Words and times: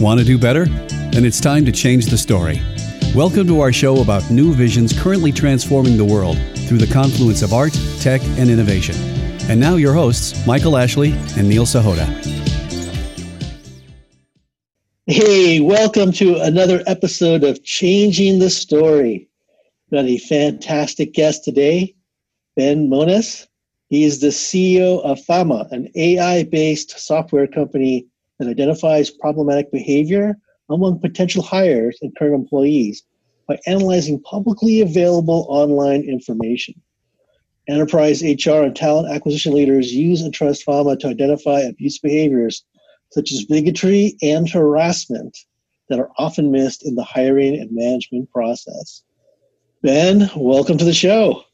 Want 0.00 0.18
to 0.18 0.24
do 0.24 0.38
better? 0.38 0.64
Then 0.64 1.26
it's 1.26 1.42
time 1.42 1.66
to 1.66 1.72
change 1.72 2.06
the 2.06 2.16
story. 2.16 2.58
Welcome 3.14 3.46
to 3.48 3.60
our 3.60 3.70
show 3.70 4.00
about 4.00 4.30
new 4.30 4.54
visions 4.54 4.98
currently 4.98 5.30
transforming 5.30 5.98
the 5.98 6.04
world 6.06 6.38
through 6.66 6.78
the 6.78 6.90
confluence 6.90 7.42
of 7.42 7.52
art, 7.52 7.78
tech, 8.00 8.22
and 8.38 8.48
innovation. 8.48 8.94
And 9.50 9.60
now, 9.60 9.74
your 9.74 9.92
hosts, 9.92 10.46
Michael 10.46 10.78
Ashley 10.78 11.12
and 11.36 11.46
Neil 11.46 11.66
Sahota. 11.66 12.06
Hey, 15.04 15.60
welcome 15.60 16.12
to 16.12 16.36
another 16.36 16.82
episode 16.86 17.44
of 17.44 17.62
Changing 17.62 18.38
the 18.38 18.48
Story. 18.48 19.28
Got 19.92 20.06
a 20.06 20.16
fantastic 20.16 21.12
guest 21.12 21.44
today, 21.44 21.94
Ben 22.56 22.88
Mones. 22.88 23.46
He 23.90 24.04
is 24.04 24.22
the 24.22 24.28
CEO 24.28 25.04
of 25.04 25.22
Fama, 25.22 25.68
an 25.70 25.90
AI 25.94 26.44
based 26.44 26.98
software 26.98 27.46
company 27.46 28.06
that 28.40 28.48
identifies 28.48 29.10
problematic 29.10 29.70
behavior 29.70 30.34
among 30.70 30.98
potential 30.98 31.42
hires 31.42 31.98
and 32.00 32.16
current 32.16 32.34
employees 32.34 33.04
by 33.46 33.58
analyzing 33.66 34.20
publicly 34.22 34.80
available 34.80 35.46
online 35.48 36.02
information. 36.02 36.74
Enterprise 37.68 38.22
HR 38.22 38.62
and 38.62 38.74
talent 38.74 39.14
acquisition 39.14 39.52
leaders 39.52 39.92
use 39.92 40.22
and 40.22 40.32
trust 40.32 40.64
Fama 40.64 40.96
to 40.96 41.08
identify 41.08 41.60
abuse 41.60 41.98
behaviors 41.98 42.64
such 43.10 43.30
as 43.30 43.44
bigotry 43.44 44.16
and 44.22 44.48
harassment 44.48 45.36
that 45.88 45.98
are 45.98 46.10
often 46.16 46.50
missed 46.50 46.86
in 46.86 46.94
the 46.94 47.04
hiring 47.04 47.60
and 47.60 47.70
management 47.72 48.30
process. 48.30 49.02
Ben, 49.82 50.30
welcome 50.34 50.78
to 50.78 50.84
the 50.84 50.94
show. 50.94 51.44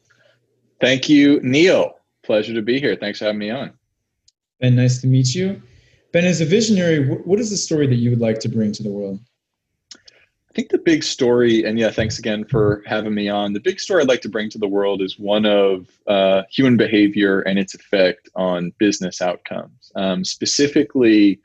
Thank 0.81 1.09
you, 1.09 1.41
Neil. 1.43 1.97
Pleasure 2.23 2.55
to 2.55 2.63
be 2.63 2.79
here. 2.79 2.95
Thanks 2.95 3.19
for 3.19 3.25
having 3.25 3.39
me 3.39 3.51
on. 3.51 3.73
Ben, 4.61 4.77
nice 4.77 5.01
to 5.01 5.07
meet 5.07 5.35
you. 5.35 5.61
Ben, 6.17 6.25
as 6.25 6.41
a 6.41 6.47
visionary, 6.47 7.07
what 7.07 7.39
is 7.39 7.51
the 7.51 7.59
story 7.59 7.87
that 7.89 7.97
you 7.97 8.09
would 8.09 8.23
like 8.23 8.39
to 8.39 8.49
bring 8.49 8.73
to 8.73 8.83
the 8.83 8.89
world? 8.89 9.21
I 9.95 10.55
think 10.55 10.71
the 10.71 10.79
big 10.79 11.05
story, 11.05 11.63
and 11.65 11.79
yeah, 11.79 11.91
thanks 11.91 12.19
again 12.19 12.47
for 12.47 12.83
having 12.87 13.13
me 13.13 13.29
on. 13.29 13.53
The 13.53 13.61
big 13.61 13.79
story 13.79 14.01
I'd 14.01 14.09
like 14.09 14.23
to 14.23 14.31
bring 14.31 14.49
to 14.49 14.59
the 14.59 14.67
world 14.67 15.03
is 15.03 15.19
one 15.19 15.45
of 15.45 15.91
uh, 16.07 16.45
human 16.51 16.79
behavior 16.79 17.43
and 17.43 17.59
its 17.59 17.75
effect 17.75 18.31
on 18.35 18.73
business 18.79 19.21
outcomes. 19.21 19.93
Um, 19.95 20.25
specifically, 20.25 21.39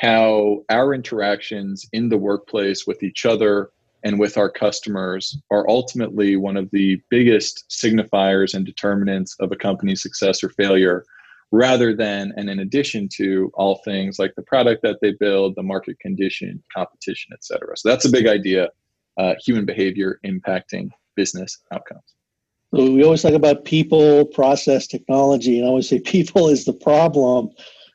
how 0.00 0.64
our 0.70 0.92
interactions 0.92 1.88
in 1.92 2.08
the 2.08 2.18
workplace 2.18 2.84
with 2.84 3.04
each 3.04 3.26
other 3.26 3.70
and 4.02 4.18
with 4.18 4.36
our 4.36 4.50
customers 4.50 5.38
are 5.52 5.70
ultimately 5.70 6.34
one 6.34 6.56
of 6.56 6.68
the 6.72 7.00
biggest 7.10 7.64
signifiers 7.70 8.54
and 8.54 8.66
determinants 8.66 9.36
of 9.38 9.52
a 9.52 9.56
company's 9.56 10.02
success 10.02 10.42
or 10.42 10.48
failure 10.48 11.04
rather 11.52 11.94
than 11.94 12.32
and 12.36 12.50
in 12.50 12.58
addition 12.60 13.08
to 13.16 13.50
all 13.54 13.80
things 13.84 14.18
like 14.18 14.34
the 14.36 14.42
product 14.42 14.82
that 14.82 14.98
they 15.00 15.12
build 15.12 15.54
the 15.54 15.62
market 15.62 15.98
condition 16.00 16.62
competition 16.74 17.32
et 17.32 17.44
cetera. 17.44 17.76
So 17.76 17.88
that's 17.88 18.04
a 18.04 18.10
big 18.10 18.26
idea 18.26 18.68
uh, 19.16 19.34
human 19.44 19.64
behavior 19.64 20.20
impacting 20.26 20.90
business 21.14 21.58
outcomes. 21.72 22.14
So 22.74 22.92
we 22.92 23.04
always 23.04 23.22
talk 23.22 23.32
about 23.32 23.64
people 23.64 24.26
process 24.26 24.86
technology 24.86 25.58
and 25.58 25.66
i 25.66 25.68
always 25.68 25.88
say 25.88 26.00
people 26.04 26.48
is 26.48 26.64
the 26.64 26.72
problem. 26.72 27.50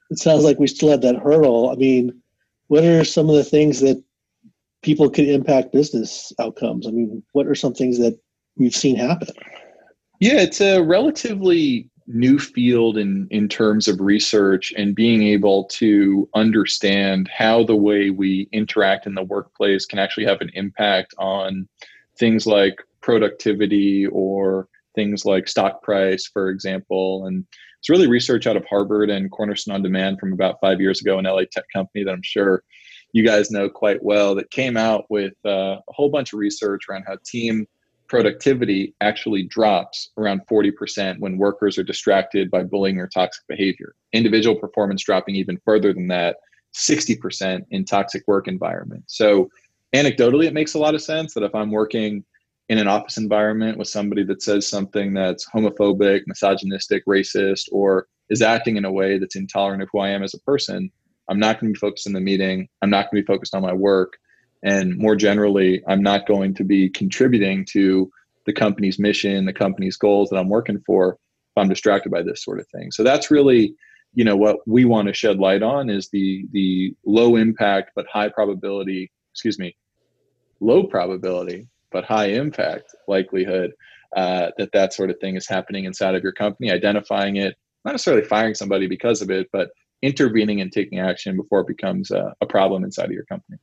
It 0.10 0.20
sounds 0.20 0.44
like 0.44 0.60
we 0.60 0.68
still 0.68 0.90
have 0.90 1.02
that 1.02 1.18
hurdle. 1.18 1.70
I 1.70 1.76
mean 1.76 2.22
what 2.68 2.86
are 2.86 3.04
some 3.04 3.30
of 3.30 3.36
the 3.36 3.44
things 3.44 3.82
that 3.82 4.02
people 4.82 5.10
could 5.10 5.28
impact 5.28 5.74
business 5.74 6.32
outcomes? 6.40 6.88
I 6.88 6.92
mean 6.92 7.22
what 7.34 7.48
are 7.48 7.56
some 7.56 7.74
things 7.74 8.00
that 8.00 8.18
we've 8.56 8.76
seen 8.76 8.96
happen? 8.96 9.28
Yeah 10.22 10.40
it's 10.42 10.62
a 10.62 10.82
relatively 10.82 11.91
new 12.08 12.40
field 12.40 12.98
in 12.98 13.28
in 13.32 13.48
terms 13.48 13.88
of 13.88 14.00
research 14.00 14.74
and 14.78 14.96
being 14.96 15.24
able 15.24 15.66
to 15.66 16.28
understand 16.36 17.30
how 17.30 17.64
the 17.64 17.76
way 17.76 18.10
we 18.10 18.50
interact 18.52 19.06
in 19.06 19.16
the 19.16 19.24
workplace 19.24 19.86
can 19.86 20.00
actually 20.00 20.26
have 20.26 20.42
an 20.42 20.52
impact 20.54 21.14
on 21.18 21.68
things 22.18 22.46
like 22.46 22.76
productivity 23.02 24.06
or 24.08 24.68
things 24.96 25.26
like 25.26 25.48
stock 25.48 25.82
price 25.82 26.28
for 26.28 26.50
example. 26.50 27.26
And 27.26 27.46
it's 27.80 27.90
really 27.90 28.08
research 28.08 28.46
out 28.46 28.58
of 28.58 28.66
harvard 28.66 29.10
and 29.10 29.32
cornerstone 29.32 29.76
on 29.76 29.82
demand 29.82 30.20
from 30.20 30.34
about 30.34 30.60
five 30.62 30.80
years 30.80 31.02
ago 31.02 31.18
an 31.18 31.26
la 31.26 31.42
tech 31.52 31.66
company 31.74 32.04
that 32.04 32.12
i'm 32.12 32.22
sure 32.22 32.64
you 33.14 33.26
guys 33.26 33.50
know 33.50 33.70
quite 33.70 34.04
well 34.04 34.36
that 34.36 34.52
came 34.52 34.78
out 34.78 35.06
with 35.10 35.34
uh, 35.46 35.78
a 35.78 35.94
whole 35.94 36.10
bunch 36.10 36.32
of 36.32 36.40
research 36.40 36.84
around 36.88 37.04
how 37.08 37.18
team 37.26 37.66
productivity 38.12 38.94
actually 39.00 39.44
drops 39.44 40.10
around 40.18 40.42
40% 40.52 41.18
when 41.20 41.38
workers 41.38 41.78
are 41.78 41.84
distracted 41.84 42.52
by 42.52 42.62
bullying 42.62 43.00
or 43.00 43.08
toxic 43.08 43.42
behavior. 43.48 43.96
Individual 44.12 44.54
performance 44.54 45.02
dropping 45.02 45.38
even 45.38 45.58
further 45.64 45.94
than 45.94 46.10
that, 46.10 46.36
60% 46.76 47.62
in 47.72 47.86
toxic 47.86 48.22
work 48.28 48.50
environments. 48.50 49.16
So, 49.18 49.50
anecdotally, 49.96 50.46
it 50.46 50.54
makes 50.54 50.74
a 50.74 50.78
lot 50.78 50.94
of 50.94 51.02
sense 51.02 51.34
that 51.34 51.44
if 51.44 51.56
I'm 51.56 51.72
working 51.72 52.26
in 52.68 52.78
an 52.80 52.90
office 52.90 53.16
environment 53.16 53.78
with 53.78 53.88
somebody 53.88 54.26
that 54.26 54.42
says 54.42 54.68
something 54.68 55.14
that's 55.14 55.50
homophobic, 55.50 56.24
misogynistic, 56.28 57.06
racist, 57.06 57.70
or 57.72 58.08
is 58.30 58.42
acting 58.42 58.76
in 58.76 58.84
a 58.84 58.92
way 58.92 59.20
that's 59.20 59.38
intolerant 59.38 59.84
of 59.84 59.90
who 59.94 60.00
I 60.00 60.10
am 60.10 60.22
as 60.22 60.34
a 60.34 60.40
person, 60.40 60.92
I'm 61.30 61.40
not 61.40 61.62
going 61.62 61.74
to 61.74 61.78
be 61.78 61.80
focused 61.80 62.08
in 62.08 62.14
the 62.14 62.20
meeting. 62.20 62.68
I'm 62.82 62.90
not 62.90 63.10
going 63.10 63.22
to 63.22 63.26
be 63.26 63.34
focused 63.34 63.56
on 63.56 63.62
my 63.62 63.72
work. 63.72 64.18
And 64.64 64.98
more 64.98 65.16
generally, 65.16 65.82
I'm 65.88 66.04
not 66.04 66.28
going 66.28 66.54
to 66.56 66.64
be 66.64 66.90
contributing 66.90 67.66
to 67.72 68.12
the 68.46 68.54
company's 68.54 69.00
mission, 69.00 69.46
the 69.46 69.54
company's 69.54 69.98
goals 69.98 70.30
that 70.30 70.38
I'm 70.38 70.50
working 70.50 70.82
for 70.86 71.14
if 71.14 71.62
I'm 71.62 71.70
distracted 71.70 72.12
by 72.12 72.22
this 72.22 72.44
sort 72.44 72.60
of 72.60 72.68
thing. 72.70 72.92
So 72.92 73.04
that's 73.04 73.32
really, 73.32 73.76
you 74.14 74.24
know, 74.24 74.36
what 74.36 74.58
we 74.68 74.86
want 74.86 75.08
to 75.08 75.14
shed 75.14 75.38
light 75.38 75.64
on 75.64 75.90
is 75.90 76.10
the 76.10 76.46
the 76.52 76.94
low 77.06 77.36
impact 77.36 77.92
but 77.96 78.06
high 78.12 78.30
probability, 78.30 79.12
excuse 79.34 79.60
me, 79.60 79.76
low 80.60 80.84
probability 80.84 81.68
but 81.92 82.06
high 82.06 82.28
impact 82.28 82.96
likelihood 83.08 83.72
uh, 84.16 84.52
that 84.58 84.72
that 84.74 84.94
sort 84.94 85.10
of 85.10 85.20
thing 85.20 85.36
is 85.36 85.48
happening 85.48 85.86
inside 85.86 86.16
of 86.16 86.24
your 86.24 86.32
company, 86.32 86.72
identifying 86.72 87.38
it, 87.38 87.56
not 87.86 87.92
necessarily 87.92 88.24
firing 88.24 88.54
somebody 88.54 88.88
because 88.88 89.22
of 89.22 89.30
it, 89.30 89.48
but 89.52 89.70
intervening 90.02 90.62
and 90.62 90.72
taking 90.72 91.00
action 91.00 91.38
before 91.38 91.62
it 91.62 91.68
becomes 91.68 92.12
a, 92.12 92.34
a 92.42 92.46
problem 92.46 92.84
inside 92.84 93.06
of 93.06 93.12
your 93.12 93.26
company. 93.26 93.58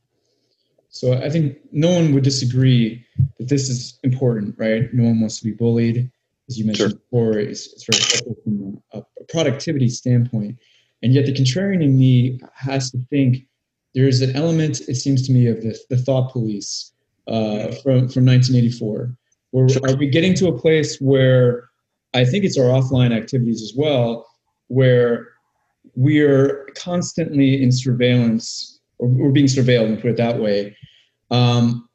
So 0.89 1.13
I 1.13 1.29
think 1.29 1.57
no 1.71 1.91
one 1.91 2.13
would 2.13 2.23
disagree 2.23 3.05
that 3.37 3.47
this 3.47 3.69
is 3.69 3.99
important, 4.03 4.55
right? 4.57 4.91
No 4.93 5.03
one 5.03 5.19
wants 5.19 5.37
to 5.39 5.45
be 5.45 5.51
bullied, 5.51 6.11
as 6.49 6.57
you 6.57 6.65
mentioned 6.65 6.91
sure. 6.91 6.99
before. 6.99 7.39
It's, 7.39 7.71
it's 7.73 7.85
very 7.85 8.03
helpful 8.03 8.35
from 8.43 8.83
a, 8.93 9.21
a 9.21 9.23
productivity 9.25 9.89
standpoint, 9.89 10.57
and 11.03 11.13
yet 11.13 11.25
the 11.25 11.33
contrarian 11.33 11.83
in 11.83 11.97
me 11.97 12.39
has 12.55 12.91
to 12.91 12.97
think 13.09 13.45
there's 13.93 14.21
an 14.21 14.35
element, 14.35 14.81
it 14.81 14.95
seems 14.95 15.25
to 15.27 15.31
me, 15.31 15.47
of 15.47 15.61
the, 15.61 15.77
the 15.89 15.97
thought 15.97 16.31
police 16.31 16.91
uh, 17.27 17.71
from 17.83 18.09
from 18.09 18.25
1984. 18.25 19.15
Where 19.51 19.67
are 19.83 19.95
we 19.95 20.07
getting 20.07 20.33
to 20.35 20.47
a 20.47 20.57
place 20.57 20.99
where 20.99 21.69
I 22.13 22.25
think 22.25 22.45
it's 22.45 22.57
our 22.57 22.65
offline 22.65 23.15
activities 23.15 23.61
as 23.61 23.73
well, 23.75 24.27
where 24.67 25.29
we're 25.95 26.67
constantly 26.75 27.61
in 27.61 27.71
surveillance 27.71 28.78
or 28.99 29.07
we're 29.07 29.31
being 29.31 29.47
surveilled 29.47 29.87
and 29.87 29.99
put 30.01 30.11
it 30.11 30.17
that 30.17 30.39
way 30.39 30.75
um, 31.31 31.89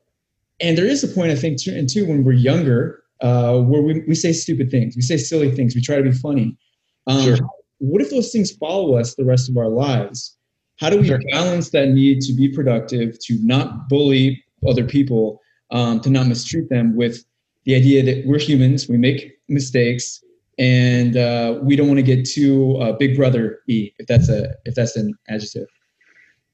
and 0.60 0.78
there 0.78 0.86
is 0.86 1.02
a 1.02 1.08
point, 1.08 1.30
I 1.30 1.36
think, 1.36 1.60
too, 1.60 1.74
and 1.74 1.88
too, 1.88 2.06
when 2.06 2.24
we're 2.24 2.32
younger, 2.32 3.02
uh, 3.20 3.58
where 3.58 3.82
we, 3.82 4.00
we 4.06 4.14
say 4.14 4.32
stupid 4.32 4.70
things, 4.70 4.96
we 4.96 5.02
say 5.02 5.16
silly 5.16 5.50
things, 5.50 5.74
we 5.74 5.80
try 5.80 5.96
to 5.96 6.02
be 6.02 6.12
funny. 6.12 6.56
Um, 7.06 7.22
sure. 7.22 7.38
What 7.78 8.00
if 8.00 8.10
those 8.10 8.30
things 8.30 8.52
follow 8.52 8.96
us 8.96 9.14
the 9.14 9.24
rest 9.24 9.48
of 9.48 9.56
our 9.56 9.68
lives? 9.68 10.36
How 10.78 10.90
do 10.90 10.98
we 10.98 11.06
sure. 11.06 11.20
balance 11.32 11.70
that 11.70 11.88
need 11.88 12.20
to 12.22 12.32
be 12.32 12.48
productive, 12.48 13.18
to 13.24 13.38
not 13.42 13.88
bully 13.88 14.42
other 14.66 14.84
people, 14.84 15.40
um, 15.70 16.00
to 16.00 16.10
not 16.10 16.26
mistreat 16.26 16.68
them, 16.68 16.96
with 16.96 17.24
the 17.64 17.74
idea 17.74 18.02
that 18.02 18.26
we're 18.26 18.38
humans, 18.38 18.88
we 18.88 18.96
make 18.96 19.32
mistakes, 19.48 20.22
and 20.58 21.16
uh, 21.16 21.58
we 21.62 21.76
don't 21.76 21.88
want 21.88 21.98
to 21.98 22.02
get 22.02 22.24
too 22.24 22.76
uh, 22.76 22.92
big 22.92 23.16
brother 23.16 23.60
e, 23.68 23.90
if 23.98 24.06
that's 24.06 24.28
a 24.28 24.54
if 24.64 24.74
that's 24.74 24.96
an 24.96 25.12
adjective. 25.28 25.66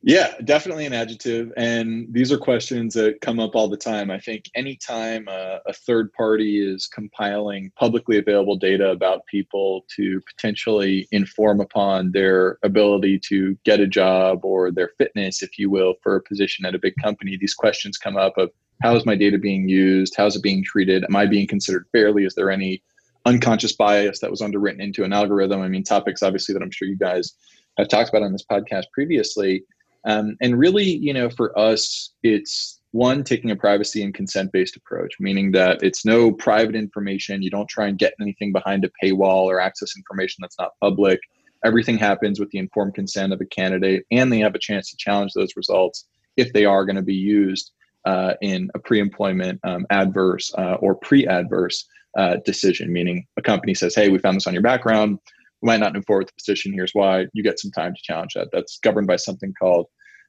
Yeah, 0.03 0.33
definitely 0.45 0.87
an 0.87 0.95
adjective. 0.95 1.53
And 1.59 2.07
these 2.11 2.33
are 2.33 2.39
questions 2.39 2.95
that 2.95 3.21
come 3.21 3.39
up 3.39 3.55
all 3.55 3.69
the 3.69 3.77
time. 3.77 4.11
I 4.11 4.19
think 4.19 4.47
anytime 4.55 5.29
a, 5.29 5.61
a 5.67 5.75
third 5.75 6.11
party 6.15 6.59
is 6.59 6.87
compiling 6.87 7.71
publicly 7.77 8.17
available 8.17 8.57
data 8.57 8.91
about 8.91 9.27
people 9.27 9.85
to 9.97 10.23
potentially 10.23 11.07
inform 11.13 11.61
upon 11.61 12.13
their 12.13 12.59
ability 12.63 13.19
to 13.29 13.59
get 13.65 13.81
a 13.81 13.87
job 13.87 14.43
or 14.43 14.71
their 14.71 14.93
fitness, 14.97 15.43
if 15.43 15.59
you 15.59 15.69
will, 15.69 15.95
for 16.03 16.17
a 16.17 16.23
position 16.23 16.65
at 16.65 16.75
a 16.75 16.79
big 16.79 16.95
company, 17.03 17.37
these 17.37 17.55
questions 17.55 17.99
come 17.99 18.17
up 18.17 18.39
of 18.39 18.51
how 18.81 18.97
is 18.97 19.05
my 19.05 19.15
data 19.15 19.37
being 19.37 19.69
used? 19.69 20.15
How's 20.17 20.35
it 20.35 20.43
being 20.43 20.65
treated? 20.65 21.05
Am 21.05 21.15
I 21.15 21.27
being 21.27 21.47
considered 21.47 21.87
fairly? 21.93 22.25
Is 22.25 22.35
there 22.35 22.51
any 22.51 22.83
unconscious 23.27 23.75
bias 23.75 24.21
that 24.21 24.31
was 24.31 24.41
underwritten 24.41 24.81
into 24.81 25.05
an 25.05 25.13
algorithm? 25.13 25.61
I 25.61 25.69
mean, 25.69 25.85
topics 25.85 26.23
obviously 26.23 26.55
that 26.55 26.63
I'm 26.63 26.71
sure 26.71 26.89
you 26.89 26.97
guys 26.97 27.35
have 27.77 27.89
talked 27.89 28.09
about 28.09 28.23
on 28.23 28.33
this 28.33 28.47
podcast 28.51 28.85
previously. 28.95 29.63
Um, 30.05 30.37
and 30.41 30.59
really, 30.59 30.85
you 30.85 31.13
know, 31.13 31.29
for 31.31 31.57
us, 31.59 32.11
it's 32.23 32.81
one 32.93 33.23
taking 33.23 33.51
a 33.51 33.57
privacy 33.57 34.03
and 34.03 34.15
consent 34.15 34.53
based 34.53 34.77
approach, 34.77 35.15
meaning 35.21 35.53
that 35.53 35.83
it's 35.83 36.05
no 36.05 36.33
private 36.33 36.75
information. 36.75 37.43
You 37.43 37.51
don't 37.51 37.69
try 37.69 37.87
and 37.87 37.99
get 37.99 38.15
anything 38.21 38.53
behind 38.53 38.85
a 38.85 38.91
paywall 39.03 39.45
or 39.45 39.61
access 39.61 39.97
information 39.97 40.39
that's 40.41 40.59
not 40.59 40.73
public. 40.81 41.21
Everything 41.65 41.99
happens 41.99 42.41
with 42.41 42.51
the 42.51 42.59
informed 42.59 42.95
consent 42.95 43.33
of 43.33 43.41
a 43.41 43.47
candidate, 43.47 44.05
and 44.11 44.33
they 44.33 44.39
have 44.39 44.55
a 44.55 44.59
chance 44.59 44.91
to 44.91 44.97
challenge 44.97 45.33
those 45.35 45.57
results 45.57 46.07
if 46.37 46.53
they 46.53 46.65
are 46.65 46.87
going 46.87 46.97
to 46.97 47.03
be 47.03 47.15
used 47.15 47.73
uh, 48.07 48.33
in 48.41 48.71
a 48.75 48.79
pre-employment 48.79 49.61
um, 49.65 49.87
adverse 49.91 50.53
uh, 50.57 50.77
or 50.81 50.95
pre-adverse 50.95 51.87
uh, 52.17 52.37
decision, 52.47 52.93
meaning 52.93 53.27
a 53.37 53.43
company 53.43 53.75
says, 53.75 53.95
"Hey, 53.95 54.09
we 54.09 54.19
found 54.19 54.37
this 54.37 54.47
on 54.47 54.55
your 54.55 54.63
background. 54.63 55.19
We 55.63 55.67
might 55.67 55.81
not 55.81 55.95
move 55.95 56.05
forward 56.07 56.23
with 56.23 56.29
the 56.29 56.41
position. 56.41 56.73
Here's 56.73 56.95
why." 56.95 57.27
You 57.33 57.43
get 57.43 57.61
some 57.61 57.71
time 57.71 57.95
to 57.95 58.03
challenge 58.03 58.35
that. 58.35 58.49
That's 58.53 58.79
governed 58.79 59.07
by 59.07 59.17
something 59.17 59.55
called 59.59 59.87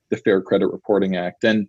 the 0.09 0.17
Fair 0.17 0.41
Credit 0.41 0.67
Reporting 0.67 1.15
Act, 1.15 1.43
and 1.43 1.67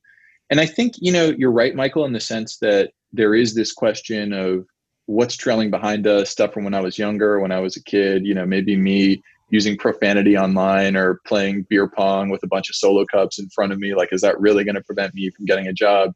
and 0.51 0.61
I 0.61 0.67
think 0.67 0.95
you 0.99 1.13
know 1.13 1.35
you're 1.37 1.53
right, 1.53 1.75
Michael, 1.75 2.05
in 2.05 2.13
the 2.13 2.21
sense 2.21 2.59
that 2.59 2.93
there 3.13 3.35
is 3.35 3.55
this 3.55 3.73
question 3.73 4.33
of 4.33 4.67
what's 5.07 5.37
trailing 5.37 5.71
behind 5.71 6.07
us, 6.07 6.31
stuff 6.31 6.53
from 6.53 6.65
when 6.65 6.75
I 6.75 6.81
was 6.81 6.99
younger, 6.99 7.41
when 7.41 7.53
I 7.53 7.61
was 7.61 7.77
a 7.77 7.83
kid. 7.83 8.27
You 8.27 8.35
know, 8.35 8.47
maybe 8.47 8.77
me 8.77 9.23
using 9.53 9.77
profanity 9.77 10.37
online 10.37 10.97
or 10.97 11.21
playing 11.27 11.67
beer 11.69 11.87
pong 11.87 12.31
with 12.31 12.43
a 12.43 12.47
bunch 12.47 12.71
of 12.71 12.75
solo 12.75 13.05
cups 13.05 13.39
in 13.39 13.49
front 13.51 13.71
of 13.71 13.79
me 13.79 13.95
like 13.95 14.09
is 14.11 14.23
that 14.23 14.41
really 14.41 14.65
going 14.65 14.75
to 14.75 14.83
prevent 14.83 15.15
me 15.15 15.31
from 15.31 15.45
getting 15.45 15.69
a 15.69 15.73
job 15.73 16.13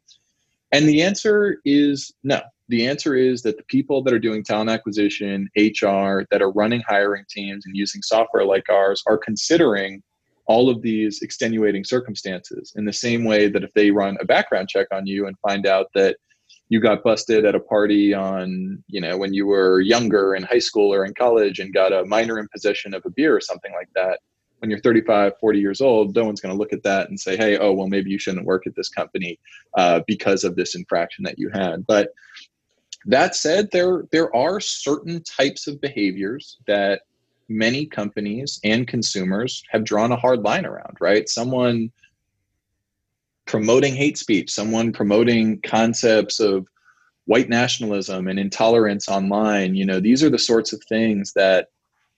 and 0.71 0.89
the 0.89 1.03
answer 1.03 1.59
is 1.63 2.11
no 2.23 2.41
the 2.69 2.85
answer 2.85 3.15
is 3.15 3.41
that 3.41 3.57
the 3.57 3.63
people 3.63 4.03
that 4.03 4.13
are 4.13 4.19
doing 4.19 4.43
talent 4.43 4.69
acquisition 4.69 5.49
hr 5.57 6.21
that 6.31 6.41
are 6.41 6.51
running 6.51 6.81
hiring 6.87 7.23
teams 7.29 7.65
and 7.65 7.75
using 7.75 8.01
software 8.01 8.45
like 8.45 8.69
ours 8.69 9.03
are 9.07 9.17
considering 9.17 10.01
all 10.47 10.69
of 10.69 10.81
these 10.81 11.21
extenuating 11.21 11.83
circumstances 11.83 12.73
in 12.75 12.85
the 12.85 12.93
same 12.93 13.25
way 13.25 13.49
that 13.49 13.63
if 13.63 13.73
they 13.73 13.91
run 13.91 14.17
a 14.21 14.25
background 14.25 14.69
check 14.69 14.87
on 14.91 15.05
you 15.05 15.27
and 15.27 15.37
find 15.39 15.67
out 15.67 15.87
that 15.93 16.15
you 16.69 16.81
got 16.81 17.03
busted 17.03 17.45
at 17.45 17.55
a 17.55 17.59
party 17.59 18.13
on, 18.13 18.83
you 18.87 18.99
know, 18.99 19.17
when 19.17 19.33
you 19.33 19.45
were 19.45 19.79
younger 19.79 20.35
in 20.35 20.43
high 20.43 20.59
school 20.59 20.93
or 20.93 21.05
in 21.05 21.13
college 21.13 21.59
and 21.59 21.73
got 21.73 21.93
a 21.93 22.05
minor 22.05 22.39
in 22.39 22.47
possession 22.49 22.93
of 22.93 23.05
a 23.05 23.09
beer 23.09 23.35
or 23.35 23.41
something 23.41 23.71
like 23.73 23.89
that. 23.95 24.19
When 24.59 24.71
you're 24.71 24.79
35, 24.79 25.33
40 25.39 25.59
years 25.59 25.81
old, 25.81 26.15
no 26.15 26.25
one's 26.25 26.41
going 26.41 26.53
to 26.53 26.57
look 26.57 26.73
at 26.73 26.81
that 26.81 27.09
and 27.09 27.19
say, 27.19 27.37
hey, 27.37 27.57
oh, 27.57 27.73
well, 27.73 27.87
maybe 27.87 28.09
you 28.09 28.17
shouldn't 28.17 28.45
work 28.45 28.65
at 28.65 28.75
this 28.75 28.89
company 28.89 29.39
uh, 29.77 30.01
because 30.07 30.43
of 30.43 30.55
this 30.55 30.75
infraction 30.75 31.23
that 31.25 31.37
you 31.37 31.49
had. 31.53 31.85
But 31.85 32.09
that 33.07 33.35
said, 33.35 33.69
there, 33.71 34.03
there 34.11 34.33
are 34.35 34.59
certain 34.59 35.23
types 35.23 35.67
of 35.67 35.81
behaviors 35.81 36.57
that 36.67 37.01
many 37.49 37.85
companies 37.85 38.59
and 38.63 38.87
consumers 38.87 39.63
have 39.69 39.85
drawn 39.85 40.11
a 40.11 40.17
hard 40.17 40.41
line 40.41 40.65
around, 40.65 40.97
right? 40.99 41.27
Someone 41.29 41.91
promoting 43.45 43.95
hate 43.95 44.17
speech, 44.17 44.51
someone 44.51 44.91
promoting 44.91 45.61
concepts 45.61 46.39
of 46.41 46.67
white 47.25 47.49
nationalism 47.49 48.27
and 48.27 48.37
intolerance 48.37 49.07
online, 49.07 49.75
you 49.75 49.85
know, 49.85 49.99
these 49.99 50.23
are 50.23 50.29
the 50.29 50.37
sorts 50.37 50.73
of 50.73 50.83
things 50.89 51.33
that 51.33 51.69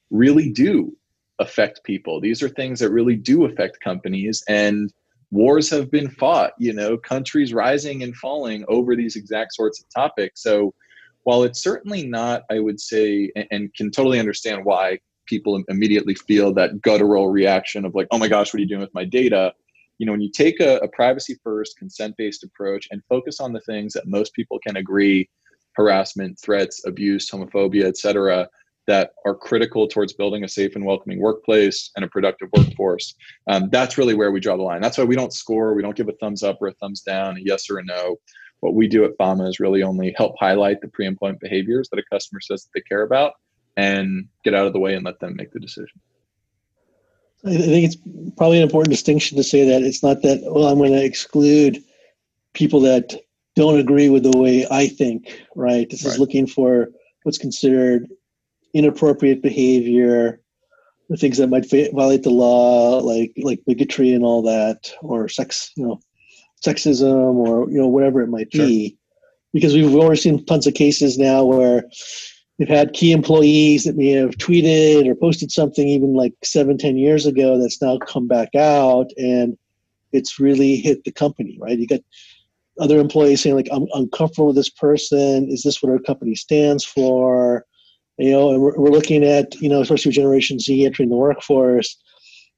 really 0.09 0.51
do 0.51 0.95
affect 1.37 1.83
people. 1.83 2.19
These 2.19 2.43
are 2.43 2.49
things 2.49 2.79
that 2.79 2.91
really 2.91 3.15
do 3.15 3.45
affect 3.45 3.79
companies 3.79 4.43
and 4.47 4.91
wars 5.31 5.69
have 5.69 5.91
been 5.91 6.09
fought, 6.09 6.53
you 6.57 6.73
know, 6.73 6.97
countries 6.97 7.53
rising 7.53 8.03
and 8.03 8.15
falling 8.15 8.65
over 8.67 8.95
these 8.95 9.15
exact 9.15 9.53
sorts 9.53 9.79
of 9.79 9.85
topics. 9.93 10.41
So 10.43 10.73
while 11.23 11.43
it's 11.43 11.61
certainly 11.61 12.07
not, 12.07 12.43
I 12.49 12.59
would 12.59 12.79
say, 12.79 13.31
and, 13.35 13.47
and 13.51 13.73
can 13.75 13.91
totally 13.91 14.19
understand 14.19 14.65
why 14.65 14.99
people 15.27 15.63
immediately 15.67 16.15
feel 16.15 16.53
that 16.55 16.81
guttural 16.81 17.29
reaction 17.29 17.85
of 17.85 17.93
like, 17.93 18.07
oh 18.11 18.17
my 18.17 18.27
gosh, 18.27 18.53
what 18.53 18.57
are 18.57 18.61
you 18.61 18.67
doing 18.67 18.81
with 18.81 18.93
my 18.93 19.05
data? 19.05 19.53
you 19.99 20.05
know 20.05 20.13
when 20.13 20.21
you 20.21 20.31
take 20.31 20.59
a, 20.59 20.77
a 20.77 20.87
privacy 20.87 21.37
first 21.43 21.77
consent 21.77 22.15
based 22.17 22.43
approach 22.43 22.87
and 22.89 23.03
focus 23.07 23.39
on 23.39 23.53
the 23.53 23.61
things 23.61 23.93
that 23.93 24.07
most 24.07 24.33
people 24.33 24.57
can 24.65 24.77
agree 24.77 25.29
harassment 25.73 26.39
threats 26.39 26.85
abuse 26.87 27.29
homophobia 27.29 27.83
etc 27.85 28.49
that 28.89 29.11
are 29.23 29.35
critical 29.35 29.87
towards 29.87 30.13
building 30.13 30.43
a 30.43 30.47
safe 30.47 30.75
and 30.75 30.83
welcoming 30.83 31.19
workplace 31.21 31.91
and 31.95 32.03
a 32.03 32.07
productive 32.07 32.49
workforce 32.57 33.13
um, 33.47 33.69
that's 33.71 33.99
really 33.99 34.15
where 34.15 34.31
we 34.31 34.39
draw 34.39 34.57
the 34.57 34.63
line 34.63 34.81
that's 34.81 34.97
why 34.97 35.03
we 35.03 35.15
don't 35.15 35.31
score 35.31 35.75
we 35.75 35.83
don't 35.83 35.95
give 35.95 36.09
a 36.09 36.13
thumbs 36.13 36.41
up 36.41 36.57
or 36.59 36.67
a 36.67 36.73
thumbs 36.73 37.01
down 37.01 37.37
a 37.37 37.39
yes 37.39 37.69
or 37.69 37.77
a 37.77 37.83
no 37.83 38.15
what 38.61 38.73
we 38.73 38.87
do 38.87 39.05
at 39.05 39.15
fama 39.15 39.47
is 39.47 39.59
really 39.59 39.83
only 39.83 40.13
help 40.17 40.33
highlight 40.39 40.81
the 40.81 40.87
pre-employment 40.87 41.39
behaviors 41.39 41.87
that 41.89 41.99
a 41.99 42.03
customer 42.11 42.41
says 42.41 42.63
that 42.63 42.69
they 42.73 42.81
care 42.81 43.03
about 43.03 43.33
and 43.77 44.27
get 44.43 44.55
out 44.55 44.65
of 44.65 44.73
the 44.73 44.79
way 44.79 44.95
and 44.95 45.05
let 45.05 45.19
them 45.19 45.35
make 45.35 45.51
the 45.51 45.59
decision 45.59 46.01
I 47.45 47.55
think 47.55 47.85
it's 47.85 47.95
probably 48.35 48.57
an 48.57 48.63
important 48.63 48.91
distinction 48.91 49.37
to 49.37 49.43
say 49.43 49.65
that 49.65 49.81
it's 49.81 50.03
not 50.03 50.21
that, 50.23 50.41
well, 50.43 50.67
I'm 50.67 50.77
going 50.77 50.91
to 50.91 51.05
exclude 51.05 51.81
people 52.53 52.81
that 52.81 53.15
don't 53.55 53.79
agree 53.79 54.09
with 54.09 54.23
the 54.23 54.37
way 54.37 54.67
I 54.69 54.87
think, 54.87 55.45
right? 55.55 55.89
This 55.89 56.03
right. 56.03 56.11
is 56.11 56.19
looking 56.19 56.47
for 56.47 56.89
what's 57.23 57.37
considered 57.37 58.09
inappropriate 58.73 59.41
behavior, 59.41 60.41
the 61.09 61.17
things 61.17 61.37
that 61.37 61.49
might 61.49 61.69
violate 61.69 62.23
the 62.23 62.29
law, 62.29 62.99
like 62.99 63.33
like 63.37 63.61
bigotry 63.65 64.13
and 64.13 64.23
all 64.23 64.41
that, 64.43 64.91
or 65.01 65.27
sex, 65.27 65.71
you 65.75 65.85
know, 65.85 65.99
sexism, 66.63 67.35
or 67.35 67.69
you 67.69 67.77
know, 67.77 67.87
whatever 67.87 68.21
it 68.21 68.27
might 68.27 68.53
sure. 68.53 68.65
be. 68.65 68.97
Because 69.51 69.73
we've 69.73 69.95
already 69.95 70.21
seen 70.21 70.45
tons 70.45 70.67
of 70.67 70.75
cases 70.75 71.17
now 71.17 71.43
where 71.43 71.83
We've 72.59 72.67
had 72.67 72.91
key 72.91 73.13
employees 73.13 73.85
that 73.85 73.95
may 73.95 74.09
have 74.09 74.31
tweeted 74.31 75.07
or 75.07 75.15
posted 75.15 75.49
something 75.49 75.87
even 75.87 76.13
like 76.13 76.33
seven, 76.43 76.77
ten 76.77 76.97
years 76.97 77.25
ago 77.25 77.57
that's 77.57 77.81
now 77.81 77.97
come 77.99 78.27
back 78.27 78.53
out 78.53 79.11
and 79.17 79.57
it's 80.11 80.39
really 80.39 80.75
hit 80.75 81.05
the 81.05 81.11
company, 81.11 81.57
right? 81.61 81.79
You 81.79 81.87
got 81.87 82.01
other 82.77 82.99
employees 82.99 83.41
saying 83.41 83.55
like, 83.55 83.69
I'm 83.71 83.87
uncomfortable 83.93 84.47
with 84.47 84.57
this 84.57 84.69
person. 84.69 85.49
Is 85.49 85.63
this 85.63 85.81
what 85.81 85.89
our 85.89 85.99
company 85.99 86.35
stands 86.35 86.83
for? 86.83 87.65
You 88.19 88.31
know, 88.31 88.51
and 88.51 88.61
we're, 88.61 88.77
we're 88.77 88.91
looking 88.91 89.23
at, 89.23 89.55
you 89.55 89.69
know, 89.69 89.81
especially 89.81 90.11
Generation 90.11 90.59
Z 90.59 90.85
entering 90.85 91.09
the 91.09 91.15
workforce, 91.15 91.97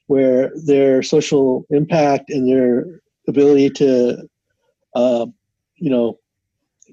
where 0.07 0.51
their 0.65 1.03
social 1.03 1.65
impact 1.69 2.31
and 2.31 2.49
their 2.49 2.99
ability 3.27 3.69
to, 3.69 4.27
uh, 4.95 5.27
you 5.75 5.89
know, 5.91 6.17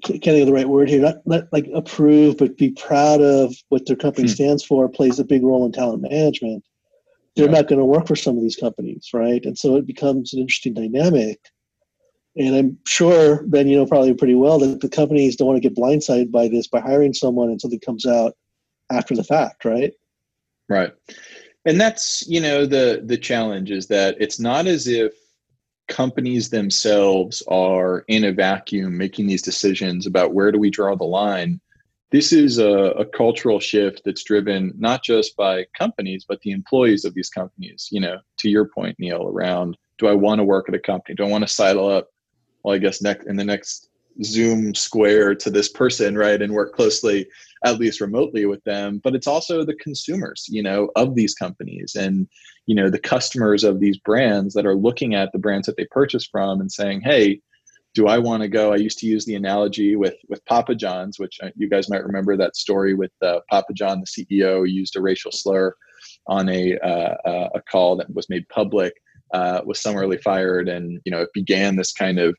can't 0.03 0.21
think 0.21 0.41
of 0.41 0.47
the 0.47 0.53
right 0.53 0.69
word 0.69 0.87
here, 0.87 1.01
not, 1.01 1.15
not 1.25 1.45
like 1.51 1.67
approve, 1.73 2.37
but 2.37 2.57
be 2.57 2.69
proud 2.69 3.21
of 3.21 3.55
what 3.69 3.87
their 3.87 3.95
company 3.95 4.27
hmm. 4.27 4.33
stands 4.33 4.63
for 4.63 4.87
plays 4.87 5.19
a 5.19 5.25
big 5.25 5.43
role 5.43 5.65
in 5.65 5.71
talent 5.71 6.03
management. 6.03 6.63
They're 7.35 7.47
yeah. 7.47 7.53
not 7.53 7.67
going 7.67 7.79
to 7.79 7.85
work 7.85 8.07
for 8.07 8.15
some 8.15 8.37
of 8.37 8.43
these 8.43 8.55
companies, 8.55 9.09
right? 9.13 9.43
And 9.45 9.57
so 9.57 9.77
it 9.77 9.87
becomes 9.87 10.33
an 10.33 10.39
interesting 10.39 10.75
dynamic. 10.75 11.39
And 12.37 12.55
I'm 12.55 12.77
sure, 12.85 13.43
Ben, 13.47 13.67
you 13.67 13.77
know 13.77 13.87
probably 13.87 14.13
pretty 14.13 14.35
well 14.35 14.59
that 14.59 14.81
the 14.81 14.89
companies 14.89 15.35
don't 15.35 15.47
want 15.47 15.61
to 15.61 15.67
get 15.67 15.77
blindsided 15.77 16.31
by 16.31 16.47
this 16.47 16.67
by 16.67 16.79
hiring 16.79 17.13
someone 17.13 17.49
and 17.49 17.59
something 17.59 17.79
comes 17.79 18.05
out 18.05 18.35
after 18.91 19.15
the 19.15 19.23
fact, 19.23 19.65
right? 19.65 19.93
Right. 20.67 20.93
And 21.65 21.79
that's, 21.79 22.27
you 22.27 22.41
know, 22.41 22.65
the 22.65 23.01
the 23.05 23.17
challenge 23.17 23.71
is 23.71 23.87
that 23.87 24.15
it's 24.19 24.39
not 24.39 24.65
as 24.67 24.87
if 24.87 25.13
companies 25.89 26.49
themselves 26.49 27.43
are 27.47 28.05
in 28.07 28.23
a 28.23 28.31
vacuum 28.31 28.97
making 28.97 29.27
these 29.27 29.41
decisions 29.41 30.05
about 30.05 30.33
where 30.33 30.51
do 30.51 30.59
we 30.59 30.69
draw 30.69 30.95
the 30.95 31.03
line 31.03 31.59
this 32.11 32.33
is 32.33 32.57
a, 32.57 32.67
a, 32.67 33.05
cultural 33.05 33.59
shift 33.59 34.01
that's 34.03 34.23
driven 34.23 34.73
not 34.77 35.03
just 35.03 35.35
by 35.35 35.65
companies 35.77 36.25
but 36.27 36.39
the 36.41 36.51
employees 36.51 37.05
of 37.05 37.13
these 37.15 37.29
companies 37.29 37.89
you 37.91 37.99
know 37.99 38.19
to 38.37 38.49
your 38.49 38.65
point 38.65 38.95
neil 38.99 39.27
around 39.27 39.75
do 39.97 40.07
i 40.07 40.13
want 40.13 40.37
to 40.39 40.43
work 40.43 40.69
at 40.69 40.75
a 40.75 40.79
company 40.79 41.15
do 41.15 41.23
i 41.23 41.27
want 41.27 41.45
to 41.45 41.53
silo 41.53 41.89
up 41.89 42.09
well 42.63 42.75
i 42.75 42.77
guess 42.77 43.01
next 43.01 43.25
in 43.25 43.35
the 43.35 43.43
next 43.43 43.89
zoom 44.23 44.75
square 44.75 45.33
to 45.33 45.49
this 45.49 45.69
person 45.69 46.15
right 46.15 46.41
and 46.41 46.53
work 46.53 46.75
closely 46.75 47.27
at 47.65 47.79
least 47.79 48.01
remotely 48.01 48.45
with 48.45 48.63
them 48.63 48.99
but 49.03 49.15
it's 49.15 49.27
also 49.27 49.63
the 49.63 49.75
consumers 49.75 50.45
you 50.49 50.63
know 50.63 50.89
of 50.95 51.15
these 51.15 51.33
companies 51.33 51.95
and 51.95 52.27
you 52.65 52.75
know 52.75 52.89
the 52.89 52.99
customers 52.99 53.63
of 53.63 53.79
these 53.79 53.97
brands 53.99 54.53
that 54.53 54.65
are 54.65 54.75
looking 54.75 55.15
at 55.15 55.31
the 55.31 55.39
brands 55.39 55.65
that 55.65 55.77
they 55.77 55.85
purchase 55.91 56.27
from 56.27 56.61
and 56.61 56.71
saying 56.71 57.01
hey 57.01 57.39
do 57.95 58.07
i 58.07 58.17
want 58.17 58.43
to 58.43 58.47
go? 58.47 58.71
I 58.71 58.77
used 58.77 58.99
to 58.99 59.07
use 59.07 59.25
the 59.25 59.35
analogy 59.35 59.95
with 59.95 60.15
with 60.27 60.45
papa 60.45 60.75
john's 60.75 61.19
which 61.19 61.37
uh, 61.41 61.49
you 61.55 61.69
guys 61.69 61.89
might 61.89 62.03
remember 62.03 62.37
that 62.37 62.55
story 62.55 62.93
with 62.93 63.11
uh, 63.21 63.39
papa 63.49 63.73
john 63.73 64.01
the 64.01 64.25
ceo 64.25 64.69
used 64.69 64.95
a 64.95 65.01
racial 65.01 65.31
slur 65.31 65.73
on 66.27 66.49
a 66.49 66.77
uh, 66.79 67.15
uh, 67.25 67.49
a 67.55 67.61
call 67.61 67.95
that 67.97 68.13
was 68.13 68.29
made 68.29 68.47
public 68.49 68.93
uh, 69.33 69.61
was 69.65 69.79
summarily 69.79 70.17
fired 70.17 70.69
and 70.69 70.99
you 71.05 71.11
know 71.11 71.21
it 71.21 71.29
began 71.33 71.75
this 71.75 71.91
kind 71.91 72.19
of 72.19 72.35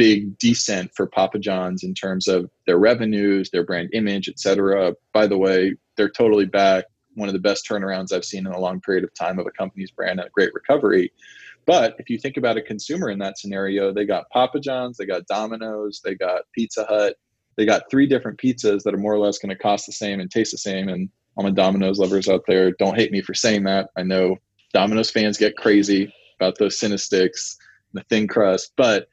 big 0.00 0.38
descent 0.38 0.90
for 0.94 1.06
papa 1.06 1.38
john's 1.38 1.82
in 1.82 1.94
terms 1.94 2.26
of 2.26 2.50
their 2.66 2.78
revenues 2.78 3.50
their 3.50 3.64
brand 3.64 3.88
image 3.92 4.28
etc 4.28 4.94
by 5.12 5.26
the 5.26 5.38
way 5.38 5.74
they're 5.96 6.08
totally 6.08 6.46
back 6.46 6.84
one 7.14 7.28
of 7.28 7.32
the 7.32 7.40
best 7.40 7.66
turnarounds 7.68 8.12
I've 8.12 8.24
seen 8.24 8.46
in 8.46 8.52
a 8.52 8.58
long 8.58 8.80
period 8.80 9.04
of 9.04 9.14
time 9.14 9.38
of 9.38 9.46
a 9.46 9.50
company's 9.50 9.90
brand 9.90 10.20
and 10.20 10.28
a 10.28 10.30
great 10.30 10.54
recovery. 10.54 11.12
But 11.66 11.96
if 11.98 12.08
you 12.08 12.18
think 12.18 12.36
about 12.36 12.56
a 12.56 12.62
consumer 12.62 13.10
in 13.10 13.18
that 13.18 13.38
scenario, 13.38 13.92
they 13.92 14.06
got 14.06 14.30
Papa 14.30 14.60
John's, 14.60 14.96
they 14.96 15.06
got 15.06 15.26
Domino's, 15.26 16.00
they 16.04 16.14
got 16.14 16.42
Pizza 16.54 16.84
Hut, 16.88 17.16
they 17.56 17.66
got 17.66 17.90
three 17.90 18.06
different 18.06 18.38
pizzas 18.38 18.82
that 18.82 18.94
are 18.94 18.98
more 18.98 19.12
or 19.12 19.18
less 19.18 19.38
going 19.38 19.54
to 19.54 19.62
cost 19.62 19.86
the 19.86 19.92
same 19.92 20.20
and 20.20 20.30
taste 20.30 20.52
the 20.52 20.58
same. 20.58 20.88
And 20.88 21.10
all 21.36 21.44
my 21.44 21.50
Domino's 21.50 21.98
lovers 21.98 22.28
out 22.28 22.44
there, 22.46 22.72
don't 22.72 22.96
hate 22.96 23.12
me 23.12 23.20
for 23.20 23.34
saying 23.34 23.64
that. 23.64 23.90
I 23.96 24.02
know 24.02 24.36
Domino's 24.72 25.10
fans 25.10 25.36
get 25.36 25.56
crazy 25.56 26.12
about 26.40 26.58
those 26.58 26.78
CinnaStix, 26.78 27.56
the 27.92 28.02
thin 28.04 28.26
crust, 28.26 28.72
but 28.76 29.08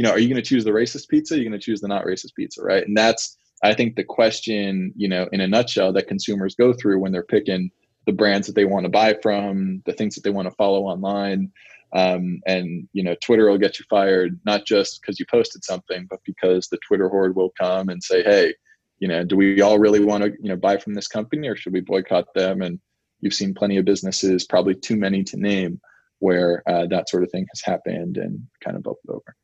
you 0.00 0.04
know, 0.04 0.12
are 0.12 0.18
you 0.18 0.28
going 0.28 0.42
to 0.42 0.48
choose 0.48 0.64
the 0.64 0.70
racist 0.70 1.08
pizza? 1.08 1.36
You're 1.36 1.44
going 1.44 1.60
to 1.60 1.66
choose 1.66 1.82
the 1.82 1.88
not 1.88 2.06
racist 2.06 2.34
pizza, 2.34 2.62
right? 2.62 2.86
And 2.88 2.96
that's 2.96 3.36
I 3.62 3.74
think 3.74 3.96
the 3.96 4.02
question, 4.04 4.94
you 4.96 5.08
know, 5.08 5.28
in 5.30 5.42
a 5.42 5.46
nutshell, 5.46 5.92
that 5.92 6.08
consumers 6.08 6.54
go 6.54 6.72
through 6.72 7.00
when 7.00 7.12
they're 7.12 7.22
picking 7.22 7.70
the 8.06 8.12
brands 8.14 8.46
that 8.46 8.54
they 8.56 8.64
want 8.64 8.84
to 8.84 8.90
buy 8.90 9.12
from, 9.22 9.82
the 9.84 9.92
things 9.92 10.14
that 10.14 10.24
they 10.24 10.30
want 10.30 10.48
to 10.48 10.54
follow 10.54 10.84
online, 10.84 11.52
Um, 11.92 12.40
and 12.46 12.88
you 12.92 13.02
know, 13.02 13.14
Twitter 13.20 13.50
will 13.50 13.58
get 13.58 13.78
you 13.78 13.84
fired 13.90 14.40
not 14.46 14.64
just 14.64 15.00
because 15.00 15.18
you 15.18 15.26
posted 15.30 15.64
something, 15.64 16.06
but 16.08 16.20
because 16.24 16.68
the 16.68 16.78
Twitter 16.86 17.08
horde 17.08 17.36
will 17.36 17.52
come 17.58 17.88
and 17.88 18.02
say, 18.02 18.22
"Hey, 18.22 18.54
you 19.00 19.08
know, 19.08 19.24
do 19.24 19.36
we 19.36 19.60
all 19.60 19.78
really 19.78 20.02
want 20.04 20.24
to 20.24 20.30
you 20.40 20.48
know 20.48 20.56
buy 20.56 20.76
from 20.78 20.94
this 20.94 21.08
company, 21.08 21.48
or 21.48 21.56
should 21.56 21.72
we 21.72 21.80
boycott 21.80 22.32
them?" 22.34 22.62
And 22.62 22.78
you've 23.20 23.34
seen 23.34 23.54
plenty 23.54 23.76
of 23.76 23.84
businesses, 23.84 24.46
probably 24.46 24.74
too 24.74 24.96
many 24.96 25.24
to 25.24 25.36
name, 25.36 25.80
where 26.20 26.62
uh, 26.68 26.86
that 26.86 27.08
sort 27.08 27.24
of 27.24 27.30
thing 27.30 27.46
has 27.52 27.60
happened 27.62 28.16
and 28.16 28.40
kind 28.64 28.76
of 28.76 28.82
bubbled 28.82 28.98
over. 29.08 29.34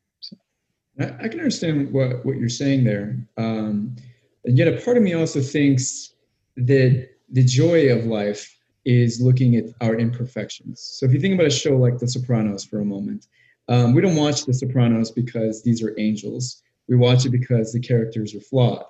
I, 0.99 1.27
can 1.27 1.39
understand 1.39 1.93
what 1.93 2.25
what 2.25 2.37
you're 2.37 2.49
saying 2.49 2.83
there, 2.83 3.17
um, 3.37 3.95
and 4.45 4.57
yet 4.57 4.67
a 4.67 4.81
part 4.81 4.97
of 4.97 5.03
me 5.03 5.13
also 5.13 5.41
thinks 5.41 6.13
that 6.55 7.09
the 7.29 7.43
joy 7.43 7.91
of 7.91 8.05
life 8.05 8.57
is 8.85 9.21
looking 9.21 9.55
at 9.57 9.65
our 9.81 9.95
imperfections. 9.95 10.81
So 10.81 11.05
if 11.05 11.13
you 11.13 11.19
think 11.19 11.33
about 11.33 11.47
a 11.47 11.51
show 11.51 11.75
like 11.75 11.97
The 11.97 12.07
Sopranos 12.07 12.63
for 12.63 12.79
a 12.79 12.85
moment, 12.85 13.27
um, 13.67 13.93
we 13.93 14.01
don't 14.01 14.15
watch 14.15 14.45
The 14.45 14.53
Sopranos 14.53 15.11
because 15.11 15.61
these 15.61 15.83
are 15.83 15.93
angels. 15.99 16.63
We 16.87 16.95
watch 16.95 17.25
it 17.25 17.29
because 17.29 17.73
the 17.73 17.81
characters 17.81 18.33
are 18.33 18.39
flawed. 18.39 18.85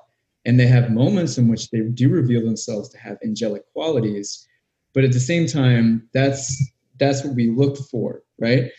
And 0.45 0.59
they 0.59 0.67
have 0.67 0.91
moments 0.91 1.37
in 1.37 1.47
which 1.47 1.71
they 1.71 1.81
do 1.81 2.09
reveal 2.09 2.45
themselves 2.45 2.89
to 2.89 2.97
have 2.99 3.17
angelic 3.23 3.63
qualities. 3.73 4.47
But 4.93 5.03
at 5.03 5.11
the 5.11 5.19
same 5.19 5.47
time, 5.47 6.07
that's 6.13 6.71
that's 6.99 7.23
what 7.23 7.35
we 7.35 7.49
look 7.49 7.77
for, 7.77 8.23
right? 8.39 8.71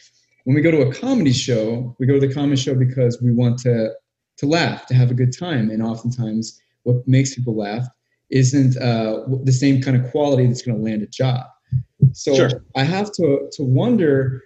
When 0.49 0.55
we 0.55 0.63
go 0.63 0.71
to 0.71 0.81
a 0.81 0.95
comedy 0.95 1.35
show, 1.35 1.95
we 1.99 2.07
go 2.07 2.19
to 2.19 2.27
the 2.27 2.33
comedy 2.33 2.57
show 2.57 2.75
because 2.75 3.21
we 3.21 3.35
want 3.35 3.59
to 3.65 3.91
to 4.39 4.47
laugh, 4.47 4.87
to 4.87 4.95
have 4.95 5.11
a 5.11 5.15
good 5.15 5.37
time. 5.39 5.69
And 5.69 5.83
oftentimes 5.83 6.59
what 6.85 7.07
makes 7.07 7.35
people 7.35 7.55
laugh 7.55 7.87
isn't 8.31 8.79
uh, 8.79 9.25
the 9.45 9.53
same 9.53 9.83
kind 9.83 9.95
of 9.95 10.11
quality 10.11 10.47
that's 10.47 10.63
going 10.63 10.79
to 10.79 10.83
land 10.83 11.03
a 11.03 11.07
job. 11.07 11.45
So 12.15 12.35
sure. 12.35 12.65
I 12.75 12.85
have 12.85 13.13
to 13.17 13.51
to 13.53 13.63
wonder 13.63 14.43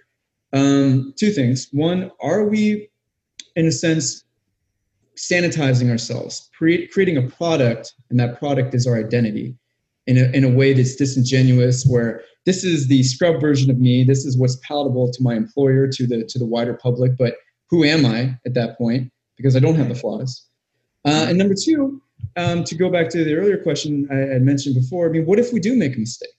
um, 0.51 1.13
two 1.17 1.31
things. 1.31 1.69
One, 1.71 2.11
are 2.19 2.49
we, 2.49 2.89
in 3.55 3.65
a 3.65 3.71
sense, 3.71 4.25
sanitizing 5.15 5.89
ourselves, 5.89 6.49
pre- 6.51 6.85
creating 6.87 7.15
a 7.15 7.29
product, 7.29 7.93
and 8.09 8.19
that 8.19 8.37
product 8.39 8.75
is 8.75 8.85
our 8.85 8.97
identity, 8.99 9.55
in 10.07 10.17
a 10.17 10.25
in 10.35 10.43
a 10.43 10.49
way 10.49 10.73
that's 10.73 10.95
disingenuous, 10.95 11.85
where 11.85 12.21
this 12.45 12.63
is 12.63 12.87
the 12.87 13.03
scrub 13.03 13.39
version 13.39 13.69
of 13.71 13.79
me. 13.79 14.03
This 14.03 14.25
is 14.25 14.37
what's 14.37 14.57
palatable 14.57 15.11
to 15.11 15.23
my 15.23 15.35
employer, 15.35 15.87
to 15.87 16.07
the 16.07 16.23
to 16.25 16.39
the 16.39 16.45
wider 16.45 16.73
public. 16.73 17.17
But 17.17 17.35
who 17.69 17.83
am 17.83 18.05
I 18.05 18.37
at 18.45 18.53
that 18.53 18.77
point? 18.77 19.11
Because 19.37 19.55
I 19.55 19.59
don't 19.59 19.75
have 19.75 19.89
the 19.89 19.95
flaws. 19.95 20.45
Uh, 21.05 21.25
and 21.27 21.37
number 21.37 21.55
two, 21.55 22.01
um, 22.37 22.63
to 22.63 22.75
go 22.75 22.89
back 22.89 23.09
to 23.09 23.23
the 23.23 23.35
earlier 23.35 23.57
question 23.57 24.07
I 24.11 24.33
had 24.33 24.43
mentioned 24.43 24.75
before, 24.75 25.07
I 25.07 25.11
mean, 25.11 25.25
what 25.25 25.39
if 25.39 25.51
we 25.51 25.59
do 25.59 25.75
make 25.75 25.95
a 25.95 25.99
mistake? 25.99 26.29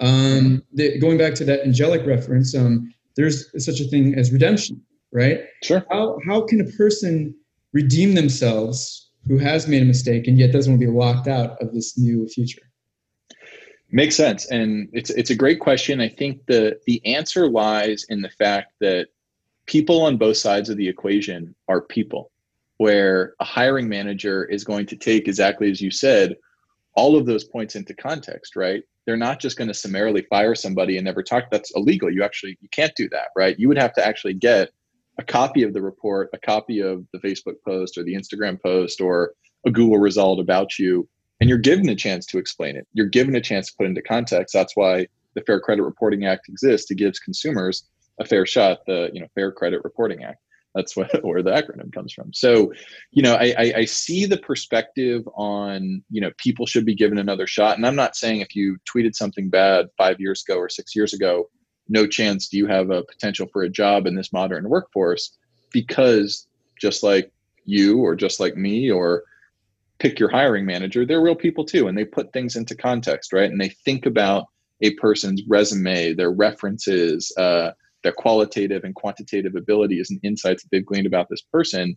Um, 0.00 0.62
the, 0.72 0.98
going 0.98 1.18
back 1.18 1.34
to 1.34 1.44
that 1.44 1.60
angelic 1.60 2.06
reference, 2.06 2.54
um, 2.54 2.92
there's 3.16 3.46
such 3.64 3.80
a 3.80 3.84
thing 3.84 4.14
as 4.14 4.32
redemption, 4.32 4.80
right? 5.12 5.40
Sure. 5.62 5.84
How, 5.90 6.18
how 6.26 6.42
can 6.42 6.60
a 6.60 6.70
person 6.76 7.34
redeem 7.72 8.14
themselves 8.14 9.10
who 9.26 9.38
has 9.38 9.66
made 9.66 9.82
a 9.82 9.84
mistake 9.84 10.26
and 10.26 10.38
yet 10.38 10.52
doesn't 10.52 10.72
want 10.72 10.80
to 10.80 10.86
be 10.86 10.92
locked 10.92 11.26
out 11.26 11.60
of 11.60 11.74
this 11.74 11.98
new 11.98 12.26
future? 12.28 12.62
Makes 13.90 14.16
sense, 14.16 14.50
and 14.50 14.88
it's 14.92 15.08
it's 15.10 15.30
a 15.30 15.34
great 15.34 15.60
question. 15.60 16.00
I 16.00 16.08
think 16.08 16.44
the 16.46 16.78
the 16.86 17.04
answer 17.06 17.48
lies 17.48 18.04
in 18.10 18.20
the 18.20 18.28
fact 18.28 18.74
that 18.80 19.08
people 19.66 20.02
on 20.02 20.18
both 20.18 20.36
sides 20.36 20.68
of 20.68 20.76
the 20.76 20.88
equation 20.88 21.54
are 21.68 21.80
people 21.80 22.30
where 22.76 23.34
a 23.40 23.44
hiring 23.44 23.88
manager 23.88 24.44
is 24.44 24.62
going 24.62 24.86
to 24.86 24.96
take 24.96 25.26
exactly 25.26 25.70
as 25.70 25.80
you 25.80 25.90
said 25.90 26.36
all 26.94 27.16
of 27.16 27.26
those 27.26 27.44
points 27.44 27.76
into 27.76 27.94
context 27.94 28.56
right? 28.56 28.82
They're 29.06 29.16
not 29.16 29.40
just 29.40 29.56
going 29.56 29.68
to 29.68 29.74
summarily 29.74 30.22
fire 30.22 30.54
somebody 30.54 30.98
and 30.98 31.04
never 31.04 31.22
talk. 31.22 31.44
That's 31.50 31.74
illegal. 31.74 32.10
You 32.10 32.22
actually 32.22 32.58
you 32.60 32.68
can't 32.70 32.94
do 32.94 33.08
that 33.10 33.28
right? 33.36 33.58
You 33.58 33.68
would 33.68 33.78
have 33.78 33.94
to 33.94 34.06
actually 34.06 34.34
get 34.34 34.70
a 35.18 35.24
copy 35.24 35.62
of 35.62 35.72
the 35.72 35.82
report 35.82 36.30
a 36.32 36.38
copy 36.38 36.80
of 36.80 37.04
the 37.12 37.18
facebook 37.18 37.56
post 37.64 37.98
or 37.98 38.04
the 38.04 38.14
instagram 38.14 38.60
post 38.62 39.00
or 39.00 39.32
a 39.66 39.70
google 39.70 39.98
result 39.98 40.40
about 40.40 40.78
you 40.78 41.08
and 41.40 41.48
you're 41.48 41.58
given 41.58 41.88
a 41.88 41.94
chance 41.94 42.26
to 42.26 42.38
explain 42.38 42.76
it 42.76 42.86
you're 42.92 43.06
given 43.06 43.36
a 43.36 43.40
chance 43.40 43.68
to 43.68 43.76
put 43.76 43.86
into 43.86 44.02
context 44.02 44.52
that's 44.52 44.76
why 44.76 45.06
the 45.34 45.42
fair 45.42 45.60
credit 45.60 45.82
reporting 45.82 46.24
act 46.24 46.48
exists 46.48 46.90
it 46.90 46.96
gives 46.96 47.18
consumers 47.18 47.84
a 48.20 48.24
fair 48.24 48.46
shot 48.46 48.78
the 48.86 49.10
you 49.12 49.20
know 49.20 49.28
fair 49.34 49.52
credit 49.52 49.82
reporting 49.84 50.24
act 50.24 50.40
that's 50.74 50.96
what, 50.96 51.10
where 51.24 51.42
the 51.42 51.50
acronym 51.50 51.92
comes 51.92 52.12
from. 52.12 52.32
So, 52.32 52.72
you 53.10 53.22
know, 53.22 53.34
I, 53.34 53.54
I, 53.58 53.72
I 53.78 53.84
see 53.84 54.26
the 54.26 54.36
perspective 54.38 55.28
on, 55.34 56.02
you 56.10 56.20
know, 56.20 56.30
people 56.38 56.66
should 56.66 56.84
be 56.84 56.94
given 56.94 57.18
another 57.18 57.46
shot. 57.46 57.76
And 57.76 57.86
I'm 57.86 57.96
not 57.96 58.16
saying 58.16 58.40
if 58.40 58.54
you 58.54 58.76
tweeted 58.84 59.14
something 59.14 59.48
bad 59.48 59.88
five 59.96 60.20
years 60.20 60.44
ago 60.46 60.58
or 60.58 60.68
six 60.68 60.94
years 60.94 61.12
ago, 61.12 61.48
no 61.88 62.06
chance 62.06 62.48
do 62.48 62.58
you 62.58 62.66
have 62.66 62.90
a 62.90 63.02
potential 63.02 63.48
for 63.52 63.62
a 63.62 63.68
job 63.68 64.06
in 64.06 64.14
this 64.14 64.32
modern 64.32 64.68
workforce 64.68 65.36
because 65.72 66.46
just 66.80 67.02
like 67.02 67.32
you 67.64 67.98
or 67.98 68.14
just 68.14 68.40
like 68.40 68.56
me 68.56 68.90
or 68.90 69.24
pick 69.98 70.18
your 70.18 70.30
hiring 70.30 70.64
manager, 70.64 71.04
they're 71.04 71.22
real 71.22 71.34
people 71.34 71.64
too. 71.64 71.88
And 71.88 71.96
they 71.96 72.04
put 72.04 72.32
things 72.32 72.56
into 72.56 72.74
context, 72.74 73.32
right? 73.32 73.50
And 73.50 73.60
they 73.60 73.70
think 73.84 74.06
about 74.06 74.46
a 74.80 74.94
person's 74.94 75.42
resume, 75.48 76.14
their 76.14 76.30
references, 76.30 77.32
uh, 77.36 77.72
their 78.02 78.12
qualitative 78.12 78.84
and 78.84 78.94
quantitative 78.94 79.56
abilities 79.56 80.10
and 80.10 80.20
insights 80.22 80.62
that 80.62 80.68
they've 80.70 80.86
gleaned 80.86 81.06
about 81.06 81.28
this 81.28 81.42
person 81.42 81.96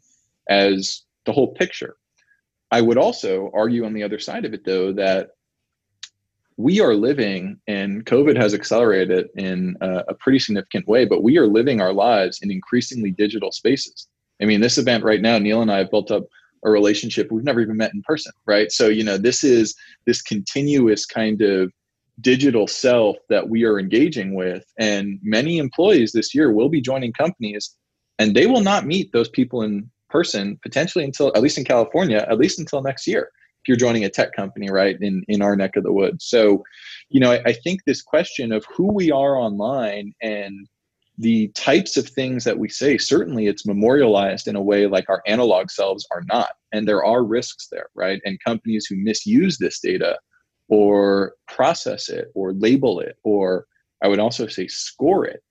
as 0.49 1.03
the 1.25 1.31
whole 1.31 1.53
picture. 1.53 1.95
I 2.71 2.81
would 2.81 2.97
also 2.97 3.51
argue 3.53 3.85
on 3.85 3.93
the 3.93 4.03
other 4.03 4.17
side 4.17 4.45
of 4.45 4.53
it, 4.53 4.65
though, 4.65 4.93
that 4.93 5.31
we 6.57 6.79
are 6.79 6.95
living, 6.95 7.59
and 7.67 8.05
COVID 8.05 8.37
has 8.37 8.53
accelerated 8.53 9.11
it 9.11 9.31
in 9.35 9.75
a, 9.81 10.03
a 10.09 10.13
pretty 10.15 10.39
significant 10.39 10.87
way, 10.87 11.05
but 11.05 11.23
we 11.23 11.37
are 11.37 11.47
living 11.47 11.81
our 11.81 11.93
lives 11.93 12.39
in 12.41 12.51
increasingly 12.51 13.11
digital 13.11 13.51
spaces. 13.51 14.07
I 14.41 14.45
mean, 14.45 14.61
this 14.61 14.77
event 14.77 15.03
right 15.03 15.21
now, 15.21 15.37
Neil 15.37 15.61
and 15.61 15.71
I 15.71 15.79
have 15.79 15.91
built 15.91 16.11
up 16.11 16.23
a 16.63 16.69
relationship 16.69 17.31
we've 17.31 17.43
never 17.43 17.61
even 17.61 17.77
met 17.77 17.93
in 17.93 18.01
person, 18.03 18.31
right? 18.45 18.71
So, 18.71 18.87
you 18.87 19.03
know, 19.03 19.17
this 19.17 19.43
is 19.43 19.75
this 20.05 20.21
continuous 20.21 21.05
kind 21.05 21.41
of 21.41 21.71
digital 22.19 22.67
self 22.67 23.17
that 23.29 23.49
we 23.49 23.63
are 23.63 23.79
engaging 23.79 24.35
with. 24.35 24.63
And 24.77 25.19
many 25.23 25.57
employees 25.57 26.11
this 26.11 26.35
year 26.35 26.51
will 26.51 26.69
be 26.69 26.81
joining 26.81 27.13
companies 27.13 27.75
and 28.19 28.35
they 28.35 28.45
will 28.45 28.61
not 28.61 28.85
meet 28.85 29.11
those 29.11 29.29
people 29.29 29.63
in 29.63 29.89
person 30.09 30.59
potentially 30.61 31.03
until, 31.03 31.29
at 31.35 31.41
least 31.41 31.57
in 31.57 31.63
California, 31.63 32.25
at 32.29 32.37
least 32.37 32.59
until 32.59 32.81
next 32.81 33.07
year. 33.07 33.31
If 33.63 33.67
you're 33.67 33.77
joining 33.77 34.05
a 34.05 34.09
tech 34.09 34.33
company, 34.33 34.69
right, 34.71 34.97
in, 35.01 35.23
in 35.27 35.41
our 35.41 35.55
neck 35.55 35.75
of 35.75 35.83
the 35.83 35.93
woods. 35.93 36.25
So, 36.25 36.63
you 37.09 37.19
know, 37.19 37.31
I, 37.31 37.41
I 37.45 37.53
think 37.53 37.81
this 37.85 38.01
question 38.01 38.51
of 38.51 38.65
who 38.75 38.91
we 38.91 39.11
are 39.11 39.37
online 39.37 40.13
and 40.21 40.67
the 41.21 41.49
types 41.49 41.97
of 41.97 42.07
things 42.07 42.43
that 42.43 42.57
we 42.57 42.69
say 42.69 42.97
certainly 42.97 43.47
it's 43.47 43.65
memorialized 43.65 44.47
in 44.47 44.55
a 44.55 44.61
way 44.61 44.87
like 44.87 45.09
our 45.09 45.21
analog 45.27 45.69
selves 45.69 46.05
are 46.11 46.23
not. 46.27 46.51
And 46.71 46.87
there 46.87 47.03
are 47.03 47.23
risks 47.23 47.67
there 47.71 47.89
right? 47.95 48.21
And 48.25 48.43
companies 48.43 48.85
who 48.85 48.95
misuse 48.97 49.57
this 49.57 49.79
data 49.79 50.17
or 50.67 51.33
process 51.47 52.09
it 52.09 52.27
or 52.35 52.53
label 52.53 52.99
it 52.99 53.17
or 53.23 53.65
I 54.03 54.07
would 54.07 54.19
also 54.19 54.47
say 54.47 54.67
score 54.67 55.25
it 55.25 55.41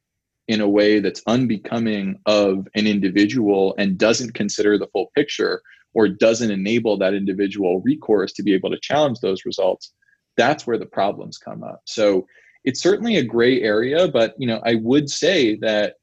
in 0.48 0.60
a 0.60 0.68
way 0.68 0.98
that's 0.98 1.22
unbecoming 1.26 2.18
of 2.26 2.66
an 2.74 2.86
individual 2.86 3.74
and 3.78 3.96
doesn't 3.96 4.34
consider 4.34 4.76
the 4.76 4.88
full 4.88 5.12
picture 5.14 5.62
or 5.94 6.08
doesn't 6.08 6.50
enable 6.50 6.98
that 6.98 7.14
individual 7.14 7.80
recourse 7.82 8.32
to 8.32 8.42
be 8.42 8.54
able 8.54 8.70
to 8.70 8.80
challenge 8.80 9.18
those 9.20 9.44
results 9.44 9.92
that's 10.36 10.66
where 10.66 10.78
the 10.78 10.86
problems 10.86 11.38
come 11.38 11.62
up. 11.62 11.82
So 11.84 12.26
it's 12.64 12.80
certainly 12.80 13.16
a 13.16 13.24
gray 13.24 13.60
area 13.62 14.08
but 14.08 14.34
you 14.38 14.46
know 14.46 14.60
i 14.64 14.74
would 14.76 15.08
say 15.08 15.56
that 15.56 15.94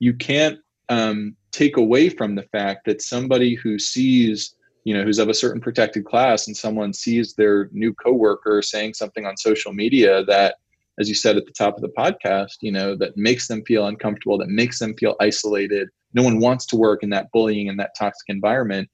you 0.00 0.14
can't 0.14 0.58
um, 0.90 1.34
take 1.52 1.76
away 1.76 2.10
from 2.10 2.34
the 2.34 2.42
fact 2.42 2.84
that 2.84 3.00
somebody 3.00 3.54
who 3.54 3.78
sees 3.78 4.54
you 4.84 4.94
know 4.94 5.02
who's 5.02 5.18
of 5.18 5.28
a 5.28 5.34
certain 5.34 5.60
protected 5.60 6.04
class 6.04 6.46
and 6.46 6.56
someone 6.56 6.92
sees 6.92 7.34
their 7.34 7.70
new 7.72 7.94
coworker 7.94 8.60
saying 8.60 8.94
something 8.94 9.24
on 9.24 9.36
social 9.36 9.72
media 9.72 10.24
that 10.24 10.56
as 11.00 11.08
you 11.08 11.14
said 11.14 11.36
at 11.36 11.46
the 11.46 11.52
top 11.52 11.76
of 11.76 11.82
the 11.82 11.92
podcast 11.96 12.56
you 12.60 12.70
know 12.70 12.94
that 12.94 13.16
makes 13.16 13.48
them 13.48 13.62
feel 13.64 13.86
uncomfortable 13.86 14.36
that 14.36 14.48
makes 14.48 14.78
them 14.78 14.94
feel 14.96 15.16
isolated 15.20 15.88
no 16.12 16.22
one 16.22 16.38
wants 16.38 16.66
to 16.66 16.76
work 16.76 17.02
in 17.02 17.10
that 17.10 17.30
bullying 17.32 17.68
and 17.68 17.78
that 17.78 17.96
toxic 17.98 18.28
environment 18.28 18.88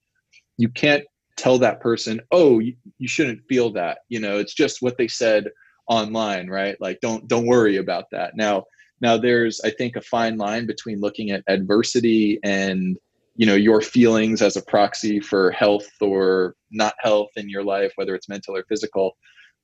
you 0.56 0.68
can't 0.68 1.04
tell 1.36 1.58
that 1.58 1.80
person 1.80 2.20
oh 2.30 2.58
you, 2.60 2.74
you 2.98 3.08
shouldn't 3.08 3.42
feel 3.48 3.72
that 3.72 3.98
you 4.08 4.20
know 4.20 4.38
it's 4.38 4.54
just 4.54 4.82
what 4.82 4.96
they 4.96 5.08
said 5.08 5.48
online 5.90 6.48
right? 6.48 6.76
Like 6.80 7.00
don't 7.02 7.28
don't 7.28 7.46
worry 7.46 7.76
about 7.76 8.04
that. 8.12 8.36
Now 8.36 8.64
now 9.00 9.16
there's 9.16 9.60
i 9.64 9.70
think 9.70 9.96
a 9.96 10.00
fine 10.02 10.36
line 10.36 10.66
between 10.66 11.00
looking 11.00 11.30
at 11.30 11.42
adversity 11.48 12.38
and 12.44 12.96
you 13.36 13.46
know 13.46 13.54
your 13.54 13.80
feelings 13.80 14.42
as 14.42 14.56
a 14.56 14.62
proxy 14.62 15.20
for 15.20 15.50
health 15.50 15.88
or 16.00 16.54
not 16.70 16.94
health 17.00 17.30
in 17.36 17.48
your 17.48 17.64
life 17.64 17.92
whether 17.96 18.14
it's 18.14 18.28
mental 18.28 18.56
or 18.56 18.64
physical. 18.68 19.16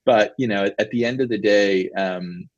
But 0.04 0.34
you 0.38 0.48
know 0.48 0.70
at, 0.78 0.90
the 0.90 1.04
end 1.04 1.20
of 1.20 1.28
the 1.28 1.38
day 1.38 1.90
um, 1.90 2.48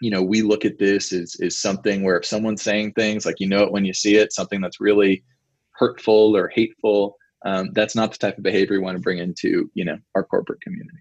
you 0.00 0.10
know 0.10 0.22
we 0.22 0.42
look 0.42 0.64
at 0.64 0.78
this 0.78 1.12
as, 1.12 1.36
as 1.42 1.58
something 1.58 2.02
where 2.02 2.18
if 2.18 2.26
someone's 2.26 2.62
saying 2.62 2.92
things 2.92 3.26
like 3.26 3.40
you 3.40 3.48
know 3.48 3.64
it 3.64 3.72
when 3.72 3.84
you 3.84 3.92
see 3.92 4.16
it 4.16 4.32
something 4.32 4.60
that's 4.60 4.80
really 4.80 5.24
hurtful 5.72 6.36
or 6.36 6.48
hateful 6.48 7.16
um, 7.44 7.70
that's 7.72 7.96
not 7.96 8.12
the 8.12 8.18
type 8.18 8.38
of 8.38 8.44
behavior 8.44 8.78
we 8.78 8.84
want 8.84 8.96
to 8.96 9.02
bring 9.02 9.18
into 9.18 9.70
you 9.74 9.84
know 9.84 9.98
our 10.14 10.24
corporate 10.24 10.60
community. 10.60 10.98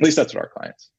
At 0.00 0.04
least 0.04 0.16
that's 0.16 0.34
what 0.34 0.42
our 0.42 0.50
clients 0.50 0.90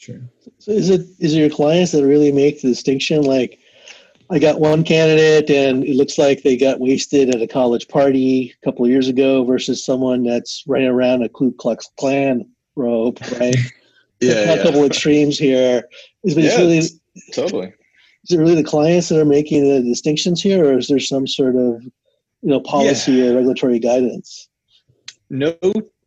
sure 0.00 0.20
so 0.58 0.72
is 0.72 0.90
it 0.90 1.02
is 1.20 1.34
it 1.34 1.38
your 1.38 1.50
clients 1.50 1.92
that 1.92 2.04
really 2.04 2.32
make 2.32 2.60
the 2.60 2.68
distinction 2.68 3.22
like 3.22 3.60
I 4.32 4.38
got 4.38 4.60
one 4.60 4.84
candidate, 4.84 5.50
and 5.50 5.84
it 5.84 5.96
looks 5.96 6.16
like 6.16 6.42
they 6.42 6.56
got 6.56 6.78
wasted 6.78 7.34
at 7.34 7.42
a 7.42 7.48
college 7.48 7.88
party 7.88 8.54
a 8.62 8.64
couple 8.64 8.84
of 8.84 8.90
years 8.90 9.08
ago, 9.08 9.44
versus 9.44 9.84
someone 9.84 10.22
that's 10.22 10.62
running 10.68 10.86
around 10.86 11.24
a 11.24 11.28
Ku 11.28 11.52
Klux 11.58 11.88
Klan 11.98 12.48
robe, 12.76 13.18
right? 13.40 13.56
yeah, 14.20 14.32
a 14.32 14.56
yeah. 14.56 14.62
couple 14.62 14.84
extremes 14.84 15.36
here. 15.36 15.82
Is, 16.22 16.36
Yeah, 16.36 16.56
really, 16.58 16.80
totally. 17.32 17.72
is 18.24 18.30
it 18.30 18.38
really 18.38 18.54
the 18.54 18.62
clients 18.62 19.08
that 19.08 19.20
are 19.20 19.24
making 19.24 19.68
the 19.68 19.82
distinctions 19.82 20.40
here, 20.40 20.64
or 20.64 20.78
is 20.78 20.86
there 20.86 21.00
some 21.00 21.26
sort 21.26 21.56
of 21.56 21.82
you 21.82 21.90
know 22.50 22.60
policy 22.60 23.26
or 23.26 23.34
regulatory 23.34 23.80
guidance? 23.80 24.48
No, 25.28 25.56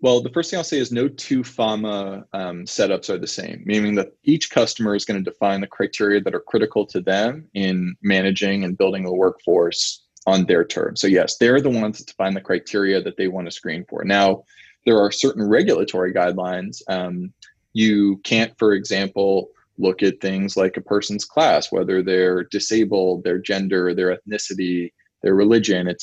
well, 0.04 0.22
the 0.22 0.30
first 0.32 0.50
thing 0.50 0.58
I'll 0.58 0.66
say 0.66 0.80
is 0.80 0.92
no 0.92 1.08
two 1.08 1.44
FAMA 1.44 2.26
um, 2.34 2.66
setups 2.66 3.10
are 3.10 3.18
the 3.18 3.26
same, 3.26 3.64
meaning 3.66 3.96
that 3.96 4.12
each 4.26 4.50
customer 4.50 4.96
is 4.96 5.06
going 5.06 5.24
to 5.24 5.32
define 5.32 5.62
the 5.62 5.68
criteria 5.68 6.20
that 6.20 6.36
are 6.36 6.42
critical 6.42 6.86
to 6.88 7.00
them 7.00 7.48
in 7.54 7.96
managing 8.02 8.66
and 8.66 8.78
building 8.78 9.06
a 9.06 9.14
workforce 9.14 10.04
on 10.28 10.46
their 10.46 10.66
terms. 10.66 11.00
So, 11.00 11.08
yes, 11.08 11.38
they're 11.38 11.62
the 11.62 11.70
ones 11.70 12.00
that 12.00 12.08
define 12.08 12.34
the 12.34 12.42
criteria 12.42 13.02
that 13.02 13.16
they 13.16 13.30
want 13.30 13.48
to 13.48 13.52
screen 13.52 13.86
for. 13.90 14.04
Now, 14.04 14.44
there 14.86 15.00
are 15.00 15.10
certain 15.10 15.48
regulatory 15.48 16.14
guidelines. 16.14 16.82
Um, 16.90 17.32
you 17.72 18.18
can't, 18.26 18.52
for 18.60 18.74
example, 18.74 19.52
look 19.78 20.04
at 20.04 20.20
things 20.20 20.58
like 20.58 20.76
a 20.76 20.82
person's 20.82 21.24
class, 21.24 21.72
whether 21.72 22.04
they're 22.04 22.44
disabled, 22.44 23.24
their 23.24 23.40
gender, 23.40 23.96
their 23.96 24.18
ethnicity, 24.18 24.92
their 25.22 25.34
religion, 25.34 25.88
et 25.88 26.02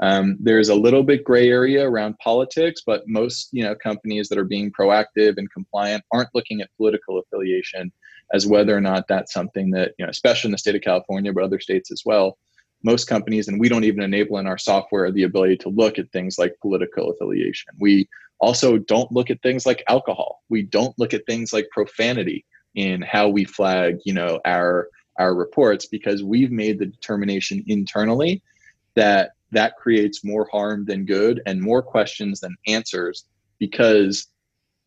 Um, 0.00 0.36
there's 0.40 0.68
a 0.68 0.74
little 0.74 1.02
bit 1.02 1.24
gray 1.24 1.48
area 1.48 1.88
around 1.88 2.18
politics, 2.18 2.82
but 2.86 3.02
most 3.06 3.48
you 3.52 3.62
know 3.62 3.74
companies 3.74 4.28
that 4.28 4.38
are 4.38 4.44
being 4.44 4.70
proactive 4.70 5.36
and 5.36 5.50
compliant 5.50 6.04
aren't 6.12 6.34
looking 6.34 6.60
at 6.60 6.70
political 6.76 7.18
affiliation 7.18 7.92
as 8.32 8.46
whether 8.46 8.76
or 8.76 8.80
not 8.80 9.08
that's 9.08 9.32
something 9.32 9.70
that 9.70 9.92
you 9.98 10.04
know, 10.04 10.10
especially 10.10 10.48
in 10.48 10.52
the 10.52 10.58
state 10.58 10.76
of 10.76 10.82
California, 10.82 11.32
but 11.32 11.44
other 11.44 11.60
states 11.60 11.90
as 11.90 12.02
well. 12.04 12.38
Most 12.84 13.06
companies, 13.06 13.48
and 13.48 13.58
we 13.58 13.68
don't 13.68 13.84
even 13.84 14.02
enable 14.02 14.38
in 14.38 14.46
our 14.46 14.58
software 14.58 15.10
the 15.10 15.24
ability 15.24 15.56
to 15.58 15.68
look 15.68 15.98
at 15.98 16.12
things 16.12 16.38
like 16.38 16.54
political 16.62 17.10
affiliation. 17.10 17.72
We 17.80 18.08
also 18.40 18.78
don't 18.78 19.10
look 19.10 19.30
at 19.30 19.42
things 19.42 19.66
like 19.66 19.82
alcohol. 19.88 20.42
We 20.48 20.62
don't 20.62 20.96
look 20.96 21.12
at 21.12 21.26
things 21.26 21.52
like 21.52 21.68
profanity 21.72 22.44
in 22.76 23.02
how 23.02 23.28
we 23.28 23.44
flag, 23.44 23.98
you 24.04 24.12
know, 24.12 24.40
our 24.44 24.88
our 25.18 25.34
reports 25.34 25.86
because 25.86 26.22
we've 26.22 26.52
made 26.52 26.78
the 26.78 26.86
determination 26.86 27.64
internally 27.66 28.40
that 28.94 29.32
that 29.52 29.76
creates 29.76 30.24
more 30.24 30.48
harm 30.52 30.84
than 30.84 31.04
good 31.04 31.40
and 31.46 31.60
more 31.60 31.82
questions 31.82 32.40
than 32.40 32.56
answers 32.66 33.24
because 33.58 34.28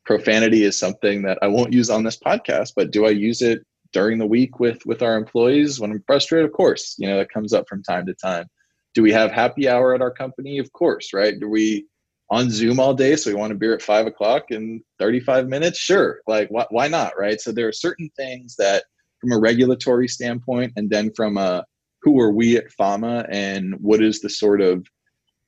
profanity 0.06 0.63
is 0.63 0.77
something 0.77 1.22
that 1.24 1.39
I 1.41 1.48
won't 1.48 1.74
use 1.74 1.89
on 1.89 2.03
this 2.03 2.18
podcast, 2.18 2.74
but 2.75 2.91
do 2.91 3.06
I 3.06 3.10
use 3.10 3.41
it 3.41 3.65
during 3.94 4.18
the 4.18 4.25
week 4.25 4.60
with 4.60 4.86
with 4.86 5.01
our 5.01 5.15
employees 5.15 5.80
when 5.80 5.91
I'm 5.91 6.03
frustrated? 6.08 6.46
Of 6.46 6.53
course, 6.53 6.96
you 6.98 7.08
know, 7.08 7.18
that 7.18 7.32
comes 7.32 7.53
up 7.53 7.65
from 7.68 7.84
time 7.84 8.06
to 8.06 8.13
time. 8.13 8.46
Do 8.94 9.01
we 9.01 9.12
have 9.12 9.32
happy 9.32 9.70
hour 9.70 9.94
at 9.94 10.01
our 10.01 10.12
company? 10.12 10.58
Of 10.60 10.72
course, 10.74 11.13
right? 11.13 11.39
Do 11.39 11.50
we 11.50 11.86
on 12.30 12.50
Zoom 12.50 12.80
all 12.80 12.94
day, 12.94 13.15
so 13.15 13.30
we 13.30 13.36
want 13.36 13.51
a 13.51 13.56
beer 13.56 13.74
at 13.74 13.82
five 13.82 14.08
o'clock 14.08 14.46
in 14.51 14.82
35 15.00 15.48
minutes? 15.48 15.77
Sure. 15.77 16.22
Like, 16.27 16.48
why, 16.50 16.65
why 16.70 16.88
not, 16.88 17.13
right? 17.20 17.39
So 17.39 17.51
there 17.51 17.68
are 17.68 17.74
certain 17.74 18.10
things 18.15 18.56
that, 18.56 18.86
from 19.20 19.34
a 19.34 19.39
regulatory 19.39 20.08
standpoint, 20.08 20.72
and 20.77 20.89
then 20.89 21.12
from 21.13 21.38
a 21.38 21.65
who 22.01 22.20
are 22.20 22.31
we 22.31 22.58
at 22.58 22.72
FAMA, 22.72 23.27
and 23.29 23.75
what 23.79 24.01
is 24.01 24.22
the 24.22 24.29
sort 24.29 24.62
of 24.62 24.86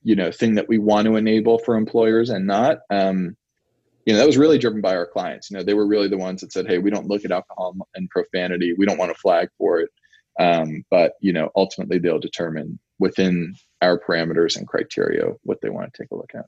you 0.02 0.14
know 0.14 0.30
thing 0.30 0.54
that 0.54 0.68
we 0.68 0.78
want 0.78 1.06
to 1.06 1.16
enable 1.16 1.58
for 1.58 1.76
employers 1.76 2.30
and 2.30 2.46
not. 2.46 2.78
Um, 2.90 3.36
you 4.06 4.12
know 4.12 4.18
that 4.18 4.26
was 4.26 4.36
really 4.36 4.58
driven 4.58 4.80
by 4.80 4.94
our 4.94 5.06
clients. 5.06 5.50
You 5.50 5.56
know, 5.56 5.62
they 5.62 5.74
were 5.74 5.86
really 5.86 6.08
the 6.08 6.18
ones 6.18 6.42
that 6.42 6.52
said, 6.52 6.66
"Hey, 6.66 6.78
we 6.78 6.90
don't 6.90 7.08
look 7.08 7.24
at 7.24 7.32
alcohol 7.32 7.74
and 7.94 8.08
profanity. 8.10 8.74
We 8.74 8.86
don't 8.86 8.98
want 8.98 9.12
to 9.12 9.18
flag 9.18 9.48
for 9.58 9.80
it." 9.80 9.90
Um, 10.38 10.84
but 10.90 11.14
you 11.20 11.32
know, 11.32 11.50
ultimately, 11.56 11.98
they'll 11.98 12.18
determine 12.18 12.78
within 12.98 13.54
our 13.82 13.98
parameters 13.98 14.56
and 14.56 14.68
criteria 14.68 15.32
what 15.42 15.60
they 15.60 15.70
want 15.70 15.92
to 15.92 16.02
take 16.02 16.10
a 16.10 16.16
look 16.16 16.32
at. 16.34 16.44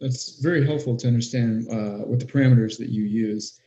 That's 0.00 0.40
very 0.40 0.64
helpful 0.66 0.96
to 0.96 1.06
understand 1.06 1.68
uh, 1.68 2.04
what 2.04 2.18
the 2.18 2.26
parameters 2.26 2.78
that 2.78 2.88
you 2.88 3.04
use. 3.04 3.60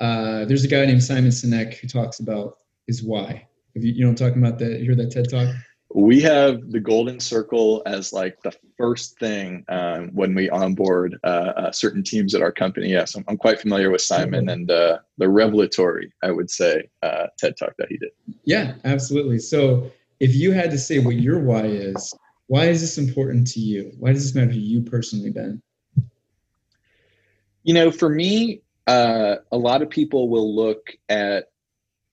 Uh, 0.00 0.44
there's 0.44 0.64
a 0.64 0.68
guy 0.68 0.84
named 0.86 1.02
Simon 1.02 1.30
Sinek 1.30 1.74
who 1.74 1.88
talks 1.88 2.20
about 2.20 2.58
his 2.86 3.02
why. 3.02 3.46
Have 3.76 3.84
you, 3.84 3.92
you 3.92 4.04
know, 4.04 4.08
I'm 4.08 4.14
talking 4.14 4.42
about 4.42 4.58
that. 4.60 4.80
You 4.80 4.88
heard 4.88 4.98
that 5.00 5.10
TED 5.10 5.28
talk? 5.28 5.54
We 5.94 6.22
have 6.22 6.70
the 6.70 6.80
golden 6.80 7.20
circle 7.20 7.82
as 7.84 8.10
like 8.10 8.40
the 8.40 8.52
first 8.78 9.18
thing 9.18 9.66
um, 9.68 10.08
when 10.14 10.34
we 10.34 10.48
onboard 10.48 11.18
uh, 11.22 11.52
uh, 11.56 11.72
certain 11.72 12.02
teams 12.02 12.34
at 12.34 12.40
our 12.40 12.50
company. 12.50 12.88
Yes, 12.88 13.14
I'm, 13.14 13.24
I'm 13.28 13.36
quite 13.36 13.60
familiar 13.60 13.90
with 13.90 14.00
Simon 14.00 14.48
and 14.48 14.70
uh, 14.70 15.00
the 15.18 15.28
revelatory, 15.28 16.10
I 16.22 16.30
would 16.30 16.50
say, 16.50 16.88
uh, 17.02 17.26
TED 17.38 17.58
talk 17.58 17.74
that 17.76 17.88
he 17.90 17.98
did. 17.98 18.12
Yeah, 18.44 18.76
absolutely. 18.84 19.38
So, 19.40 19.92
if 20.20 20.34
you 20.34 20.52
had 20.52 20.70
to 20.70 20.78
say 20.78 20.98
what 20.98 21.16
your 21.16 21.38
why 21.38 21.64
is, 21.66 22.14
why 22.46 22.64
is 22.68 22.80
this 22.80 22.96
important 22.96 23.46
to 23.48 23.60
you? 23.60 23.92
Why 23.98 24.14
does 24.14 24.24
this 24.24 24.34
matter 24.34 24.54
to 24.54 24.58
you 24.58 24.80
personally, 24.80 25.30
Ben? 25.30 25.60
You 27.62 27.74
know, 27.74 27.90
for 27.90 28.08
me, 28.08 28.62
uh, 28.86 29.36
a 29.52 29.58
lot 29.58 29.82
of 29.82 29.90
people 29.90 30.30
will 30.30 30.54
look 30.54 30.92
at 31.10 31.48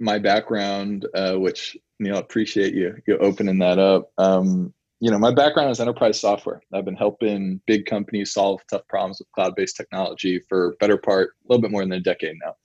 my 0.04 0.20
background, 0.20 1.08
uh, 1.16 1.36
which 1.36 1.78
you 2.00 2.12
know, 2.12 2.18
appreciate 2.18 2.74
you 2.74 2.96
you 3.08 3.18
opening 3.18 3.60
that 3.60 3.80
up. 3.80 4.12
Um, 4.18 4.74
you 5.00 5.12
know, 5.12 5.20
my 5.20 5.34
background 5.34 5.70
is 5.70 5.80
enterprise 5.80 6.20
software. 6.20 6.62
I've 6.74 6.86
been 6.86 6.96
helping 6.96 7.60
big 7.68 7.86
companies 7.86 8.32
solve 8.32 8.62
tough 8.70 8.88
problems 8.88 9.20
with 9.20 9.32
cloud-based 9.34 9.76
technology 9.76 10.39
for 10.48 10.78
better 10.80 10.98
part 10.98 11.32
a 11.32 11.52
little 11.52 11.62
bit 11.62 11.72
more 11.72 11.82
than 11.82 11.92
a 11.92 12.00
decade 12.00 12.38
now. 12.44 12.56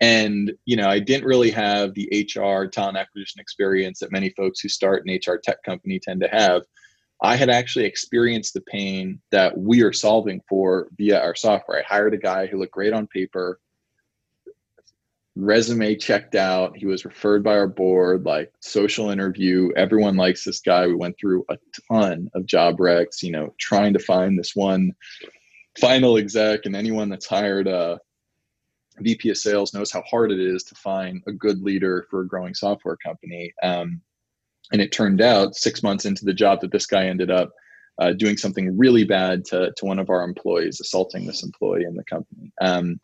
And 0.00 0.52
you 0.64 0.76
know, 0.76 0.88
I 0.88 0.98
didn't 0.98 1.26
really 1.26 1.50
have 1.50 1.94
the 1.94 2.08
HR 2.12 2.66
talent 2.66 2.98
acquisition 2.98 3.40
experience 3.40 4.00
that 4.00 4.12
many 4.12 4.30
folks 4.30 4.60
who 4.60 4.68
start 4.68 5.06
an 5.06 5.14
HR 5.14 5.38
tech 5.38 5.62
company 5.62 5.98
tend 5.98 6.20
to 6.20 6.28
have. 6.28 6.62
I 7.22 7.36
had 7.36 7.50
actually 7.50 7.84
experienced 7.84 8.54
the 8.54 8.60
pain 8.60 9.20
that 9.32 9.56
we 9.58 9.82
are 9.82 9.92
solving 9.92 10.40
for 10.48 10.88
via 10.96 11.20
our 11.20 11.34
software. 11.34 11.78
I 11.78 11.82
hired 11.82 12.14
a 12.14 12.18
guy 12.18 12.46
who 12.46 12.58
looked 12.58 12.72
great 12.72 12.92
on 12.92 13.08
paper, 13.08 13.58
resume 15.38 15.94
checked 15.94 16.34
out. 16.34 16.76
He 16.76 16.86
was 16.86 17.04
referred 17.04 17.44
by 17.44 17.56
our 17.56 17.68
board, 17.68 18.24
like 18.24 18.52
social 18.60 19.10
interview. 19.10 19.70
Everyone 19.76 20.16
likes 20.16 20.44
this 20.44 20.60
guy. 20.60 20.86
We 20.86 20.94
went 20.94 21.16
through 21.18 21.44
a 21.48 21.56
ton 21.90 22.28
of 22.34 22.44
job 22.44 22.78
recs, 22.78 23.22
you 23.22 23.30
know, 23.30 23.54
trying 23.58 23.92
to 23.92 23.98
find 24.00 24.38
this 24.38 24.56
one 24.56 24.92
final 25.80 26.16
exec. 26.18 26.66
And 26.66 26.74
anyone 26.74 27.08
that's 27.08 27.26
hired 27.26 27.68
a 27.68 28.00
VP 28.98 29.30
of 29.30 29.36
sales 29.36 29.72
knows 29.72 29.92
how 29.92 30.02
hard 30.02 30.32
it 30.32 30.40
is 30.40 30.64
to 30.64 30.74
find 30.74 31.22
a 31.28 31.32
good 31.32 31.62
leader 31.62 32.06
for 32.10 32.22
a 32.22 32.26
growing 32.26 32.54
software 32.54 32.96
company. 32.96 33.54
Um, 33.62 34.00
and 34.72 34.82
it 34.82 34.90
turned 34.90 35.20
out 35.20 35.54
six 35.54 35.82
months 35.82 36.04
into 36.04 36.24
the 36.24 36.34
job 36.34 36.60
that 36.60 36.72
this 36.72 36.86
guy 36.86 37.06
ended 37.06 37.30
up 37.30 37.50
uh, 38.00 38.12
doing 38.12 38.36
something 38.36 38.76
really 38.76 39.04
bad 39.04 39.44
to, 39.44 39.72
to 39.76 39.84
one 39.84 39.98
of 39.98 40.10
our 40.10 40.22
employees, 40.22 40.80
assaulting 40.80 41.26
this 41.26 41.42
employee 41.42 41.84
in 41.84 41.94
the 41.94 42.04
company. 42.04 42.52
Um, 42.60 43.00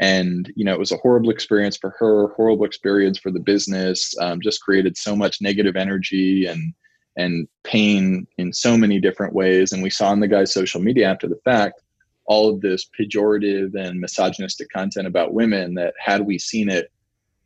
and 0.00 0.52
you 0.56 0.64
know 0.64 0.72
it 0.72 0.78
was 0.78 0.92
a 0.92 0.96
horrible 0.98 1.30
experience 1.30 1.76
for 1.76 1.90
her 1.98 2.28
horrible 2.34 2.64
experience 2.64 3.18
for 3.18 3.30
the 3.30 3.40
business 3.40 4.14
um, 4.20 4.40
just 4.40 4.60
created 4.60 4.96
so 4.96 5.14
much 5.14 5.40
negative 5.40 5.76
energy 5.76 6.46
and 6.46 6.74
and 7.16 7.46
pain 7.62 8.26
in 8.38 8.52
so 8.52 8.76
many 8.76 8.98
different 8.98 9.34
ways. 9.34 9.72
And 9.72 9.82
we 9.82 9.90
saw 9.90 10.08
on 10.08 10.20
the 10.20 10.28
guy's 10.28 10.52
social 10.52 10.80
media 10.80 11.08
after 11.08 11.28
the 11.28 11.38
fact 11.44 11.80
all 12.26 12.48
of 12.48 12.60
this 12.60 12.88
pejorative 12.98 13.74
and 13.74 14.00
misogynistic 14.00 14.68
content 14.70 15.06
about 15.06 15.34
women 15.34 15.74
that 15.74 15.94
had 15.98 16.22
we 16.22 16.38
seen 16.38 16.68
it 16.68 16.90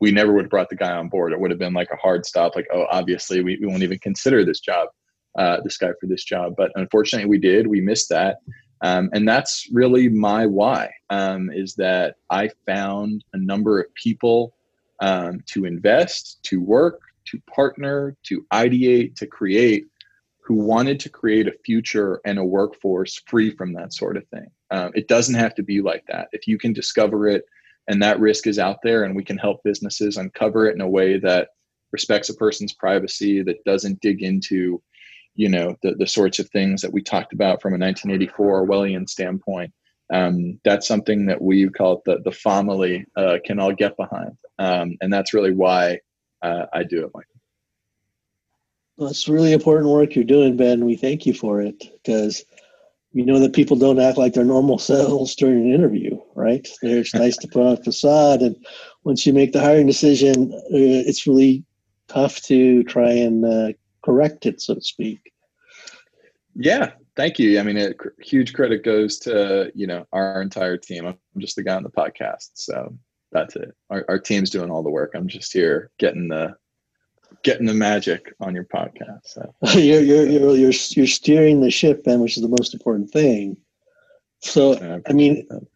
we 0.00 0.12
never 0.12 0.32
would 0.32 0.44
have 0.44 0.50
brought 0.50 0.68
the 0.70 0.76
guy 0.76 0.92
on 0.92 1.08
board. 1.08 1.32
It 1.32 1.40
would 1.40 1.50
have 1.50 1.58
been 1.58 1.72
like 1.72 1.90
a 1.92 1.96
hard 1.96 2.24
stop 2.24 2.54
like 2.56 2.68
oh 2.72 2.87
obviously 2.90 3.42
we, 3.42 3.58
we 3.61 3.66
won't 3.66 3.82
even 3.82 3.98
consider 3.98 4.44
this 4.44 4.61
job 4.61 4.88
uh, 5.37 5.58
this 5.62 5.76
guy 5.76 5.90
for 6.00 6.06
this 6.06 6.24
job. 6.24 6.54
But 6.56 6.72
unfortunately 6.74 7.28
we 7.28 7.38
did. 7.38 7.66
We 7.66 7.80
missed 7.80 8.08
that 8.08 8.38
um, 8.82 9.10
and 9.12 9.26
that's 9.28 9.68
really 9.72 10.08
my 10.08 10.46
why 10.46 10.90
um, 11.10 11.50
is 11.50 11.74
that 11.74 12.16
I 12.30 12.50
found 12.66 13.24
a 13.32 13.38
number 13.38 13.80
of 13.80 13.92
people 13.94 14.54
um, 15.00 15.40
to 15.46 15.64
invest, 15.64 16.42
to 16.44 16.60
work, 16.60 17.00
to 17.26 17.40
partner, 17.52 18.16
to 18.24 18.44
ideate, 18.52 19.16
to 19.16 19.26
create 19.26 19.86
who 20.48 20.54
wanted 20.54 20.98
to 20.98 21.10
create 21.10 21.46
a 21.46 21.54
future 21.64 22.20
and 22.24 22.38
a 22.38 22.44
workforce 22.44 23.20
free 23.26 23.54
from 23.54 23.74
that 23.74 23.92
sort 23.92 24.16
of 24.16 24.26
thing. 24.28 24.46
Um, 24.70 24.92
it 24.94 25.06
doesn't 25.06 25.34
have 25.34 25.54
to 25.56 25.62
be 25.62 25.82
like 25.82 26.04
that. 26.08 26.28
If 26.32 26.46
you 26.46 26.58
can 26.58 26.72
discover 26.72 27.28
it 27.28 27.44
and 27.86 28.02
that 28.02 28.18
risk 28.18 28.46
is 28.46 28.58
out 28.58 28.78
there 28.82 29.04
and 29.04 29.14
we 29.14 29.22
can 29.22 29.36
help 29.36 29.62
businesses 29.62 30.16
uncover 30.16 30.66
it 30.66 30.74
in 30.74 30.80
a 30.80 30.88
way 30.88 31.18
that 31.18 31.48
respects 31.92 32.30
a 32.30 32.34
person's 32.34 32.72
privacy, 32.72 33.42
that 33.42 33.62
doesn't 33.64 34.00
dig 34.00 34.22
into 34.22 34.82
you 35.38 35.48
know 35.48 35.77
the, 35.83 35.94
the 35.94 36.07
sorts 36.07 36.40
of 36.40 36.51
things 36.51 36.83
that 36.83 36.92
we 36.92 37.01
talked 37.01 37.33
about 37.33 37.62
from 37.62 37.72
a 37.72 37.79
1984 37.79 38.66
Orwellian 38.66 39.09
standpoint. 39.09 39.72
Um, 40.12 40.59
that's 40.64 40.88
something 40.88 41.27
that 41.27 41.40
we 41.40 41.68
call 41.68 41.98
it 41.98 42.05
the 42.05 42.18
the 42.24 42.37
family 42.37 43.07
uh, 43.16 43.38
can 43.44 43.61
all 43.61 43.72
get 43.72 43.96
behind, 43.96 44.37
um, 44.59 44.96
and 45.01 45.12
that's 45.12 45.33
really 45.33 45.53
why 45.53 46.01
uh, 46.42 46.66
I 46.72 46.83
do 46.83 47.05
it, 47.05 47.11
Michael. 47.14 47.40
Well, 48.96 49.11
it's 49.11 49.29
really 49.29 49.53
important 49.53 49.90
work 49.90 50.16
you're 50.16 50.24
doing, 50.24 50.57
Ben. 50.57 50.85
We 50.85 50.96
thank 50.96 51.24
you 51.24 51.33
for 51.33 51.62
it 51.62 51.85
because 52.03 52.44
we 53.14 53.22
know 53.22 53.38
that 53.38 53.53
people 53.53 53.77
don't 53.77 54.01
act 54.01 54.18
like 54.18 54.33
their 54.33 54.44
normal 54.44 54.79
selves 54.90 55.37
during 55.37 55.68
an 55.68 55.72
interview, 55.72 56.18
right? 56.35 56.66
It's 56.83 57.14
nice 57.14 57.37
to 57.37 57.48
put 57.48 57.64
on 57.64 57.74
a 57.74 57.85
facade, 57.85 58.42
and 58.42 58.57
once 59.05 59.24
you 59.24 59.33
make 59.33 59.53
the 59.53 59.61
hiring 59.61 59.87
decision, 59.87 60.53
uh, 60.53 60.59
it's 60.72 61.29
really 61.29 61.64
tough 62.09 62.40
to 62.42 62.83
try 62.85 63.11
and 63.11 63.44
uh, 63.44 63.72
correct 64.04 64.46
it, 64.46 64.61
so 64.61 64.74
to 64.74 64.80
speak. 64.80 65.32
Yeah, 66.54 66.92
thank 67.16 67.38
you. 67.38 67.61
I 67.61 67.62
mean, 67.62 67.78
a 67.78 67.92
huge 68.20 68.52
credit 68.52 68.84
goes 68.84 69.18
to 69.20 69.70
you 69.74 69.87
know 69.87 70.06
our 70.12 70.42
entire 70.42 70.76
team. 70.76 71.06
I'm 71.06 71.16
just 71.38 71.56
the 71.56 71.62
guy 71.62 71.76
on 71.76 71.82
the 71.82 71.90
podcast, 71.90 72.50
so 72.54 72.96
that's 73.32 73.56
it. 73.56 73.74
Our, 73.90 74.04
our 74.08 74.18
team's 74.18 74.50
doing 74.50 74.70
all 74.70 74.82
the 74.82 74.90
work. 74.90 75.12
I'm 75.14 75.28
just 75.28 75.52
here 75.52 75.90
getting 75.98 76.28
the 76.28 76.56
getting 77.44 77.66
the 77.66 77.74
magic 77.74 78.34
on 78.40 78.54
your 78.54 78.64
podcast. 78.64 79.20
So. 79.24 79.54
you're, 79.78 80.02
you're 80.02 80.26
you're 80.26 80.56
you're 80.56 80.72
you're 80.72 81.06
steering 81.06 81.61
the 81.61 81.70
ship, 81.70 82.06
man, 82.06 82.20
which 82.20 82.37
is 82.37 82.42
the 82.42 82.48
most 82.48 82.74
important 82.74 83.11
thing. 83.11 83.56
So 84.40 84.74
I, 84.74 85.11
I 85.11 85.12
mean, 85.12 85.46
that 85.48 85.66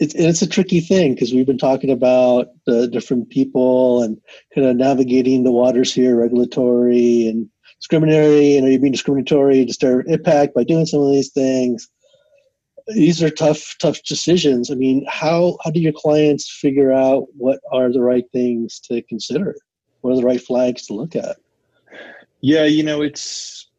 it's 0.00 0.14
it's 0.14 0.42
a 0.42 0.48
tricky 0.48 0.80
thing 0.80 1.14
because 1.14 1.32
we've 1.32 1.46
been 1.46 1.58
talking 1.58 1.90
about 1.90 2.48
the 2.64 2.88
different 2.88 3.28
people 3.28 4.02
and 4.02 4.18
kind 4.54 4.66
of 4.66 4.74
navigating 4.76 5.44
the 5.44 5.52
waters 5.52 5.92
here, 5.92 6.16
regulatory 6.16 7.28
and 7.28 7.50
discriminatory, 7.80 8.56
and 8.56 8.66
are 8.66 8.70
you 8.70 8.78
being 8.78 8.92
discriminatory 8.92 9.64
to 9.64 9.72
start 9.72 10.08
impact 10.08 10.54
by 10.54 10.64
doing 10.64 10.86
some 10.86 11.00
of 11.00 11.10
these 11.10 11.30
things? 11.30 11.88
These 12.88 13.22
are 13.22 13.30
tough, 13.30 13.76
tough 13.78 14.02
decisions. 14.02 14.70
I 14.70 14.74
mean, 14.74 15.04
how 15.08 15.58
how 15.64 15.70
do 15.70 15.80
your 15.80 15.92
clients 15.92 16.50
figure 16.50 16.92
out 16.92 17.26
what 17.36 17.60
are 17.72 17.92
the 17.92 18.00
right 18.00 18.24
things 18.32 18.80
to 18.80 19.02
consider? 19.02 19.56
What 20.00 20.12
are 20.12 20.16
the 20.16 20.26
right 20.26 20.40
flags 20.40 20.86
to 20.86 20.94
look 20.94 21.14
at? 21.14 21.36
Yeah, 22.40 22.64
you 22.64 22.82
know, 22.82 23.02
it's 23.02 23.69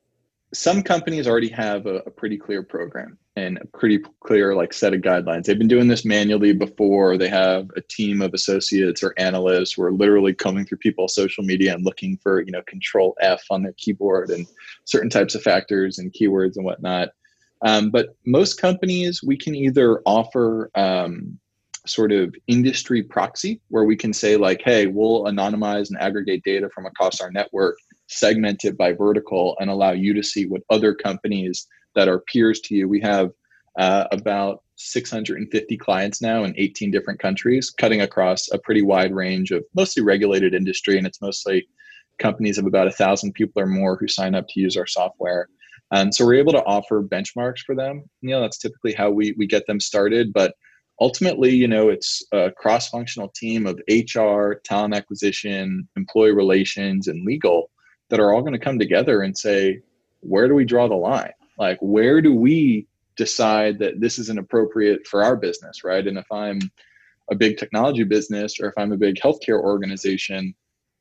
some 0.53 0.83
companies 0.83 1.27
already 1.27 1.49
have 1.49 1.85
a, 1.85 1.97
a 1.99 2.11
pretty 2.11 2.37
clear 2.37 2.61
program 2.61 3.17
and 3.37 3.57
a 3.57 3.65
pretty 3.77 3.99
clear 4.19 4.53
like 4.53 4.73
set 4.73 4.93
of 4.93 5.01
guidelines. 5.01 5.45
They've 5.45 5.57
been 5.57 5.67
doing 5.67 5.87
this 5.87 6.03
manually 6.03 6.53
before. 6.53 7.17
They 7.17 7.29
have 7.29 7.69
a 7.77 7.81
team 7.81 8.21
of 8.21 8.33
associates 8.33 9.01
or 9.01 9.13
analysts 9.17 9.73
who 9.73 9.83
are 9.83 9.93
literally 9.93 10.33
coming 10.33 10.65
through 10.65 10.79
people's 10.79 11.15
social 11.15 11.43
media 11.43 11.73
and 11.73 11.85
looking 11.85 12.17
for 12.17 12.41
you 12.41 12.51
know 12.51 12.61
control 12.63 13.15
F 13.21 13.43
on 13.49 13.63
their 13.63 13.73
keyboard 13.73 14.29
and 14.29 14.45
certain 14.85 15.09
types 15.09 15.35
of 15.35 15.41
factors 15.41 15.99
and 15.99 16.13
keywords 16.13 16.57
and 16.57 16.65
whatnot. 16.65 17.09
Um, 17.63 17.91
but 17.91 18.15
most 18.25 18.59
companies, 18.59 19.21
we 19.23 19.37
can 19.37 19.55
either 19.55 20.01
offer 20.05 20.71
um, 20.75 21.39
sort 21.85 22.11
of 22.11 22.35
industry 22.47 23.03
proxy 23.03 23.61
where 23.69 23.83
we 23.83 23.95
can 23.95 24.13
say 24.13 24.37
like, 24.37 24.61
hey, 24.63 24.87
we'll 24.87 25.23
anonymize 25.25 25.89
and 25.89 25.99
aggregate 25.99 26.43
data 26.43 26.69
from 26.73 26.85
across 26.85 27.21
our 27.21 27.31
network, 27.31 27.77
segment 28.11 28.65
it 28.65 28.77
by 28.77 28.93
vertical, 28.93 29.55
and 29.59 29.69
allow 29.69 29.91
you 29.91 30.13
to 30.13 30.23
see 30.23 30.45
what 30.45 30.61
other 30.69 30.93
companies 30.93 31.67
that 31.95 32.07
are 32.07 32.19
peers 32.19 32.59
to 32.61 32.75
you. 32.75 32.87
We 32.87 33.01
have 33.01 33.31
uh, 33.77 34.05
about 34.11 34.63
650 34.75 35.77
clients 35.77 36.21
now 36.21 36.43
in 36.43 36.53
18 36.57 36.91
different 36.91 37.19
countries, 37.19 37.69
cutting 37.69 38.01
across 38.01 38.51
a 38.51 38.59
pretty 38.59 38.81
wide 38.81 39.13
range 39.13 39.51
of 39.51 39.63
mostly 39.75 40.03
regulated 40.03 40.53
industry, 40.53 40.97
and 40.97 41.07
it's 41.07 41.21
mostly 41.21 41.67
companies 42.19 42.57
of 42.57 42.65
about 42.65 42.87
a 42.87 42.91
thousand 42.91 43.33
people 43.33 43.61
or 43.61 43.67
more 43.67 43.97
who 43.97 44.07
sign 44.07 44.35
up 44.35 44.47
to 44.49 44.59
use 44.59 44.77
our 44.77 44.87
software. 44.87 45.47
Um, 45.91 46.11
so 46.11 46.25
we're 46.25 46.35
able 46.35 46.53
to 46.53 46.63
offer 46.63 47.03
benchmarks 47.03 47.59
for 47.59 47.75
them. 47.75 48.03
You 48.21 48.31
know, 48.31 48.41
that's 48.41 48.57
typically 48.57 48.93
how 48.93 49.09
we 49.09 49.33
we 49.37 49.47
get 49.47 49.67
them 49.67 49.79
started, 49.79 50.31
but 50.33 50.55
ultimately, 50.99 51.49
you 51.49 51.67
know, 51.67 51.89
it's 51.89 52.23
a 52.31 52.51
cross-functional 52.51 53.29
team 53.35 53.65
of 53.65 53.81
HR, 53.89 54.53
talent 54.63 54.93
acquisition, 54.93 55.87
employee 55.97 56.31
relations, 56.31 57.07
and 57.07 57.25
legal 57.25 57.71
that 58.11 58.19
are 58.19 58.33
all 58.33 58.41
going 58.41 58.53
to 58.53 58.59
come 58.59 58.77
together 58.77 59.23
and 59.23 59.35
say, 59.35 59.81
where 60.19 60.47
do 60.47 60.53
we 60.53 60.65
draw 60.65 60.87
the 60.87 60.95
line? 60.95 61.33
like 61.61 61.77
where 61.79 62.21
do 62.21 62.33
we 62.33 62.87
decide 63.15 63.77
that 63.77 64.01
this 64.01 64.17
isn't 64.17 64.39
appropriate 64.39 65.05
for 65.07 65.23
our 65.23 65.37
business 65.37 65.83
right? 65.83 66.05
And 66.07 66.17
if 66.17 66.29
i'm 66.31 66.59
a 67.29 67.35
big 67.35 67.57
technology 67.57 68.03
business 68.03 68.59
or 68.59 68.67
if 68.67 68.73
i'm 68.77 68.91
a 68.91 68.97
big 68.97 69.15
healthcare 69.15 69.61
organization 69.61 70.53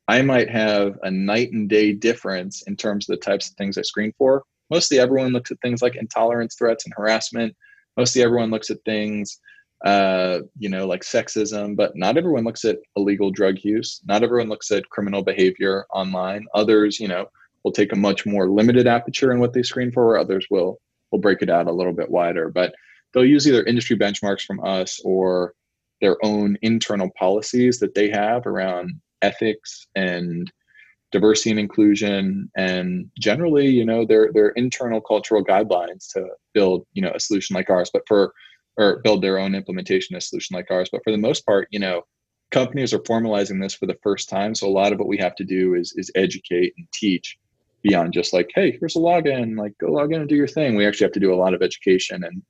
i 0.07 0.21
might 0.21 0.49
have 0.49 0.97
a 1.03 1.11
night 1.11 1.51
and 1.51 1.67
day 1.67 1.91
difference 1.91 2.63
in 2.67 2.75
terms 2.75 3.09
of 3.09 3.13
the 3.17 3.25
types 3.25 3.49
of 3.49 3.55
things 3.55 3.77
i 3.77 3.81
screen 3.81 4.13
for. 4.17 4.43
Mostly 4.69 4.99
everyone 4.99 5.33
looks 5.33 5.51
at 5.51 5.59
things 5.61 5.81
like 5.81 5.95
intolerance 5.95 6.55
threats 6.55 6.85
and 6.85 6.93
harassment. 6.95 7.53
Mostly 7.97 8.21
everyone 8.21 8.51
looks 8.51 8.69
at 8.69 8.77
things 8.85 9.39
uh, 9.85 10.39
you 10.57 10.69
know 10.69 10.85
like 10.85 11.01
sexism 11.01 11.75
but 11.75 11.95
not 11.95 12.17
everyone 12.17 12.43
looks 12.43 12.65
at 12.65 12.77
illegal 12.95 13.31
drug 13.31 13.57
use. 13.63 14.01
Not 14.05 14.23
everyone 14.23 14.49
looks 14.49 14.71
at 14.71 14.89
criminal 14.89 15.23
behavior 15.23 15.85
online. 15.93 16.45
Others 16.53 16.99
you 16.99 17.07
know 17.07 17.25
will 17.63 17.71
take 17.71 17.93
a 17.93 17.97
much 17.97 18.25
more 18.25 18.49
limited 18.49 18.87
aperture 18.87 19.31
in 19.31 19.39
what 19.39 19.53
they 19.53 19.63
screen 19.63 19.91
for, 19.91 20.17
others 20.17 20.45
will 20.49 20.79
will 21.11 21.19
break 21.19 21.41
it 21.41 21.49
out 21.49 21.67
a 21.67 21.71
little 21.71 21.93
bit 21.93 22.09
wider. 22.09 22.49
But 22.49 22.73
they'll 23.13 23.25
use 23.25 23.47
either 23.47 23.63
industry 23.63 23.97
benchmarks 23.97 24.43
from 24.43 24.63
us 24.63 24.99
or 25.03 25.53
their 25.99 26.17
own 26.23 26.57
internal 26.61 27.09
policies 27.17 27.79
that 27.79 27.93
they 27.95 28.09
have 28.09 28.45
around 28.47 28.91
ethics 29.21 29.87
and 29.95 30.51
diversity 31.11 31.51
and 31.51 31.59
inclusion 31.59 32.49
and 32.55 33.11
generally 33.19 33.67
you 33.67 33.85
know 33.85 34.05
their 34.05 34.31
their 34.33 34.49
internal 34.51 35.01
cultural 35.01 35.43
guidelines 35.43 36.07
to 36.11 36.25
build 36.53 36.85
you 36.93 37.01
know 37.01 37.11
a 37.13 37.19
solution 37.19 37.53
like 37.55 37.69
ours. 37.69 37.89
But 37.93 38.03
for 38.07 38.33
or 38.77 39.01
build 39.03 39.21
their 39.21 39.37
own 39.37 39.55
implementation 39.55 40.15
of 40.15 40.19
a 40.19 40.21
solution 40.21 40.55
like 40.55 40.69
ours 40.71 40.89
but 40.91 41.03
for 41.03 41.11
the 41.11 41.17
most 41.17 41.45
part 41.45 41.67
you 41.71 41.79
know 41.79 42.01
companies 42.51 42.93
are 42.93 42.99
formalizing 42.99 43.61
this 43.61 43.73
for 43.73 43.85
the 43.85 43.97
first 44.03 44.29
time 44.29 44.53
so 44.53 44.67
a 44.67 44.69
lot 44.69 44.91
of 44.91 44.99
what 44.99 45.07
we 45.07 45.17
have 45.17 45.35
to 45.35 45.43
do 45.43 45.75
is 45.75 45.93
is 45.97 46.11
educate 46.15 46.73
and 46.77 46.87
teach 46.93 47.37
beyond 47.81 48.13
just 48.13 48.33
like, 48.33 48.51
hey, 48.53 48.77
here's 48.79 48.95
a 48.95 48.99
login, 48.99 49.57
like 49.57 49.77
go 49.79 49.91
log 49.91 50.13
in 50.13 50.21
and 50.21 50.29
do 50.29 50.35
your 50.35 50.47
thing. 50.47 50.75
We 50.75 50.85
actually 50.85 51.05
have 51.05 51.13
to 51.13 51.19
do 51.19 51.33
a 51.33 51.35
lot 51.35 51.53
of 51.53 51.61
education 51.61 52.23
and 52.23 52.41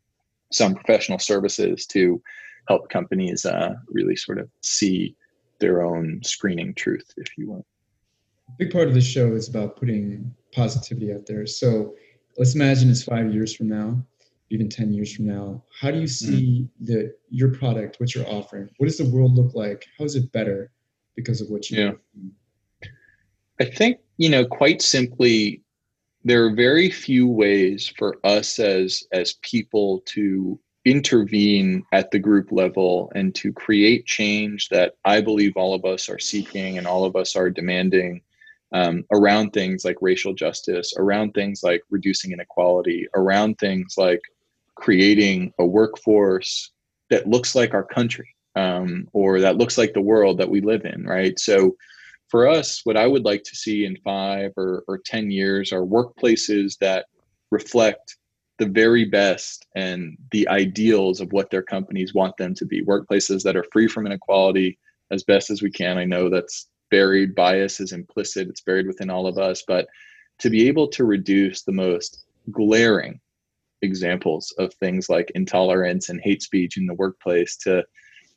some 0.51 0.75
professional 0.75 1.19
services 1.19 1.85
to 1.87 2.21
help 2.67 2.89
companies 2.89 3.45
uh, 3.45 3.73
really 3.87 4.15
sort 4.15 4.37
of 4.37 4.49
see 4.61 5.15
their 5.59 5.81
own 5.83 6.21
screening 6.23 6.73
truth, 6.73 7.13
if 7.17 7.27
you 7.37 7.49
will. 7.49 7.65
A 8.49 8.51
big 8.57 8.71
part 8.71 8.87
of 8.87 8.93
the 8.93 9.01
show 9.01 9.33
is 9.33 9.47
about 9.47 9.77
putting 9.77 10.33
positivity 10.53 11.13
out 11.13 11.25
there. 11.25 11.45
So 11.45 11.95
let's 12.37 12.55
imagine 12.55 12.89
it's 12.89 13.03
five 13.03 13.33
years 13.33 13.55
from 13.55 13.69
now, 13.69 14.03
even 14.51 14.69
10 14.69 14.91
years 14.91 15.15
from 15.15 15.25
now. 15.25 15.63
How 15.79 15.91
do 15.91 15.99
you 15.99 16.07
see 16.07 16.67
mm-hmm. 16.81 16.85
the 16.85 17.15
your 17.29 17.53
product, 17.53 17.99
what 17.99 18.13
you're 18.13 18.27
offering? 18.27 18.69
What 18.77 18.87
does 18.87 18.97
the 18.97 19.09
world 19.09 19.35
look 19.35 19.55
like? 19.55 19.85
How 19.97 20.05
is 20.05 20.15
it 20.15 20.31
better 20.31 20.71
because 21.15 21.41
of 21.41 21.49
what 21.49 21.69
you 21.69 21.81
yeah. 21.81 22.87
I 23.59 23.65
think, 23.65 23.99
you 24.17 24.29
know, 24.29 24.45
quite 24.45 24.81
simply, 24.81 25.61
there 26.23 26.45
are 26.45 26.53
very 26.53 26.89
few 26.89 27.27
ways 27.27 27.93
for 27.97 28.17
us 28.23 28.59
as 28.59 29.03
as 29.11 29.33
people 29.41 30.01
to 30.07 30.59
intervene 30.83 31.83
at 31.91 32.09
the 32.09 32.19
group 32.19 32.51
level 32.51 33.11
and 33.13 33.35
to 33.35 33.53
create 33.53 34.05
change 34.05 34.67
that 34.69 34.95
I 35.05 35.21
believe 35.21 35.53
all 35.55 35.75
of 35.75 35.85
us 35.85 36.09
are 36.09 36.19
seeking 36.19 36.77
and 36.77 36.87
all 36.87 37.05
of 37.05 37.15
us 37.15 37.35
are 37.35 37.51
demanding 37.51 38.21
um, 38.73 39.03
around 39.11 39.51
things 39.51 39.85
like 39.85 39.97
racial 40.01 40.33
justice, 40.33 40.93
around 40.97 41.33
things 41.33 41.61
like 41.61 41.83
reducing 41.89 42.31
inequality, 42.31 43.07
around 43.13 43.59
things 43.59 43.95
like 43.97 44.21
creating 44.81 45.53
a 45.59 45.65
workforce 45.65 46.71
that 47.11 47.27
looks 47.27 47.53
like 47.53 47.73
our 47.73 47.83
country 47.83 48.27
um, 48.55 49.07
or 49.13 49.39
that 49.39 49.57
looks 49.57 49.77
like 49.77 49.93
the 49.93 50.01
world 50.01 50.39
that 50.39 50.49
we 50.49 50.59
live 50.59 50.85
in, 50.85 51.05
right? 51.05 51.39
So 51.39 51.75
for 52.29 52.47
us, 52.47 52.81
what 52.83 52.97
I 52.97 53.05
would 53.05 53.23
like 53.23 53.43
to 53.43 53.55
see 53.55 53.85
in 53.85 53.95
five 53.97 54.51
or, 54.57 54.83
or 54.87 54.97
10 54.97 55.29
years 55.29 55.71
are 55.71 55.81
workplaces 55.83 56.77
that 56.79 57.05
reflect 57.51 58.17
the 58.57 58.65
very 58.65 59.05
best 59.05 59.67
and 59.75 60.17
the 60.31 60.47
ideals 60.47 61.21
of 61.21 61.31
what 61.31 61.51
their 61.51 61.61
companies 61.61 62.15
want 62.15 62.35
them 62.37 62.55
to 62.55 62.65
be. 62.65 62.83
Workplaces 62.83 63.43
that 63.43 63.55
are 63.55 63.65
free 63.71 63.87
from 63.87 64.07
inequality 64.07 64.79
as 65.11 65.23
best 65.23 65.51
as 65.51 65.61
we 65.61 65.69
can. 65.69 65.99
I 65.99 66.05
know 66.05 66.27
that's 66.27 66.69
buried, 66.89 67.35
bias 67.35 67.79
is 67.79 67.91
implicit, 67.91 68.49
it's 68.49 68.61
buried 68.61 68.87
within 68.87 69.11
all 69.11 69.27
of 69.27 69.37
us, 69.37 69.63
but 69.67 69.87
to 70.39 70.49
be 70.49 70.67
able 70.67 70.87
to 70.87 71.05
reduce 71.05 71.61
the 71.61 71.71
most 71.71 72.23
glaring 72.51 73.19
examples 73.81 74.53
of 74.57 74.73
things 74.75 75.09
like 75.09 75.31
intolerance 75.35 76.09
and 76.09 76.19
hate 76.21 76.41
speech 76.41 76.77
in 76.77 76.85
the 76.85 76.93
workplace 76.93 77.57
to 77.57 77.83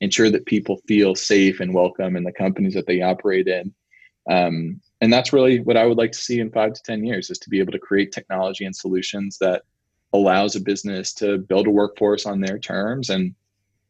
ensure 0.00 0.30
that 0.30 0.46
people 0.46 0.80
feel 0.88 1.14
safe 1.14 1.60
and 1.60 1.72
welcome 1.72 2.16
in 2.16 2.24
the 2.24 2.32
companies 2.32 2.74
that 2.74 2.86
they 2.86 3.00
operate 3.02 3.48
in 3.48 3.74
um, 4.30 4.80
and 5.00 5.12
that's 5.12 5.32
really 5.32 5.60
what 5.60 5.76
I 5.76 5.86
would 5.86 5.98
like 5.98 6.12
to 6.12 6.18
see 6.18 6.40
in 6.40 6.50
five 6.50 6.72
to 6.72 6.82
10 6.82 7.04
years 7.04 7.30
is 7.30 7.38
to 7.40 7.50
be 7.50 7.60
able 7.60 7.72
to 7.72 7.78
create 7.78 8.12
technology 8.12 8.64
and 8.64 8.74
solutions 8.74 9.38
that 9.38 9.62
allows 10.12 10.56
a 10.56 10.60
business 10.60 11.12
to 11.14 11.38
build 11.38 11.66
a 11.66 11.70
workforce 11.70 12.24
on 12.24 12.40
their 12.40 12.58
terms 12.58 13.10
and 13.10 13.34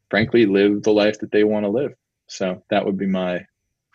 frankly 0.09 0.45
live 0.45 0.83
the 0.83 0.91
life 0.91 1.19
that 1.19 1.31
they 1.31 1.43
want 1.43 1.63
to 1.63 1.69
live. 1.69 1.93
So 2.27 2.61
that 2.69 2.85
would 2.85 2.97
be 2.97 3.05
my 3.05 3.45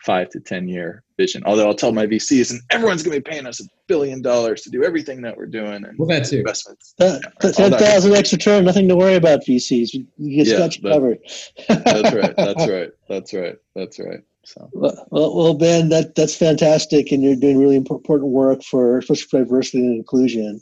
five 0.05 0.29
to 0.29 0.39
10 0.39 0.67
year 0.67 1.03
vision. 1.17 1.43
Although 1.45 1.67
I'll 1.67 1.75
tell 1.75 1.91
my 1.91 2.05
VCs 2.05 2.51
and 2.51 2.61
everyone's 2.69 3.03
going 3.03 3.15
to 3.15 3.21
be 3.21 3.29
paying 3.29 3.45
us 3.45 3.61
a 3.61 3.65
billion 3.87 4.21
dollars 4.21 4.61
to 4.63 4.69
do 4.69 4.83
everything 4.83 5.21
that 5.21 5.37
we're 5.37 5.45
doing. 5.45 5.85
And 5.85 5.97
well, 5.97 6.07
that's 6.07 6.31
investments. 6.31 6.93
That, 6.97 7.21
yeah, 7.43 7.51
10,000 7.51 8.13
extra 8.13 8.37
term, 8.37 8.65
nothing 8.65 8.87
to 8.87 8.95
worry 8.95 9.15
about 9.15 9.45
VCs. 9.45 9.93
You, 9.93 10.07
you 10.17 10.43
yeah, 10.43 10.57
got 10.57 10.77
you 10.77 10.89
covered. 10.89 11.19
that's 11.67 12.13
right. 12.13 12.35
That's 12.41 12.67
right. 12.67 12.91
That's 13.07 13.33
right. 13.33 13.55
That's 13.75 13.99
right. 13.99 14.19
So 14.43 14.69
well, 14.73 15.05
well, 15.11 15.53
Ben, 15.53 15.89
that 15.89 16.15
that's 16.15 16.35
fantastic, 16.35 17.11
and 17.11 17.21
you're 17.21 17.35
doing 17.35 17.59
really 17.59 17.75
important 17.75 18.31
work 18.31 18.63
for 18.63 18.97
especially 18.97 19.27
for 19.27 19.37
diversity 19.43 19.85
and 19.85 19.95
inclusion. 19.95 20.61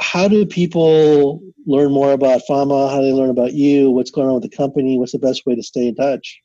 How 0.00 0.26
do 0.26 0.44
people 0.44 1.40
learn 1.64 1.92
more 1.92 2.12
about 2.12 2.42
FAMA? 2.48 2.90
How 2.90 3.00
do 3.00 3.06
they 3.06 3.12
learn 3.12 3.30
about 3.30 3.52
you? 3.52 3.90
What's 3.90 4.10
going 4.10 4.26
on 4.26 4.34
with 4.34 4.42
the 4.42 4.56
company? 4.56 4.98
What's 4.98 5.12
the 5.12 5.20
best 5.20 5.46
way 5.46 5.54
to 5.54 5.62
stay 5.62 5.86
in 5.86 5.94
touch? 5.94 6.41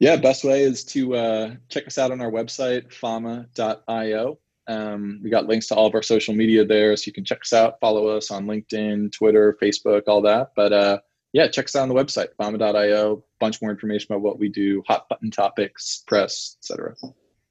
Yeah, 0.00 0.16
best 0.16 0.44
way 0.44 0.62
is 0.62 0.82
to 0.84 1.14
uh, 1.14 1.54
check 1.68 1.86
us 1.86 1.98
out 1.98 2.10
on 2.10 2.22
our 2.22 2.30
website, 2.30 2.90
fama.io. 2.90 4.38
Um, 4.66 5.20
we 5.22 5.28
got 5.28 5.46
links 5.46 5.66
to 5.66 5.74
all 5.74 5.86
of 5.86 5.94
our 5.94 6.02
social 6.02 6.32
media 6.34 6.64
there, 6.64 6.96
so 6.96 7.04
you 7.06 7.12
can 7.12 7.24
check 7.24 7.42
us 7.42 7.52
out, 7.52 7.78
follow 7.80 8.08
us 8.08 8.30
on 8.30 8.46
LinkedIn, 8.46 9.12
Twitter, 9.12 9.58
Facebook, 9.62 10.04
all 10.06 10.22
that. 10.22 10.52
But 10.56 10.72
uh, 10.72 10.98
yeah, 11.34 11.48
check 11.48 11.66
us 11.66 11.76
out 11.76 11.82
on 11.82 11.90
the 11.90 11.94
website, 11.94 12.28
fama.io. 12.38 13.22
Bunch 13.40 13.60
more 13.60 13.70
information 13.70 14.10
about 14.10 14.22
what 14.22 14.38
we 14.38 14.48
do, 14.48 14.82
hot 14.86 15.06
button 15.10 15.30
topics, 15.30 16.02
press, 16.06 16.56
etc. 16.60 16.94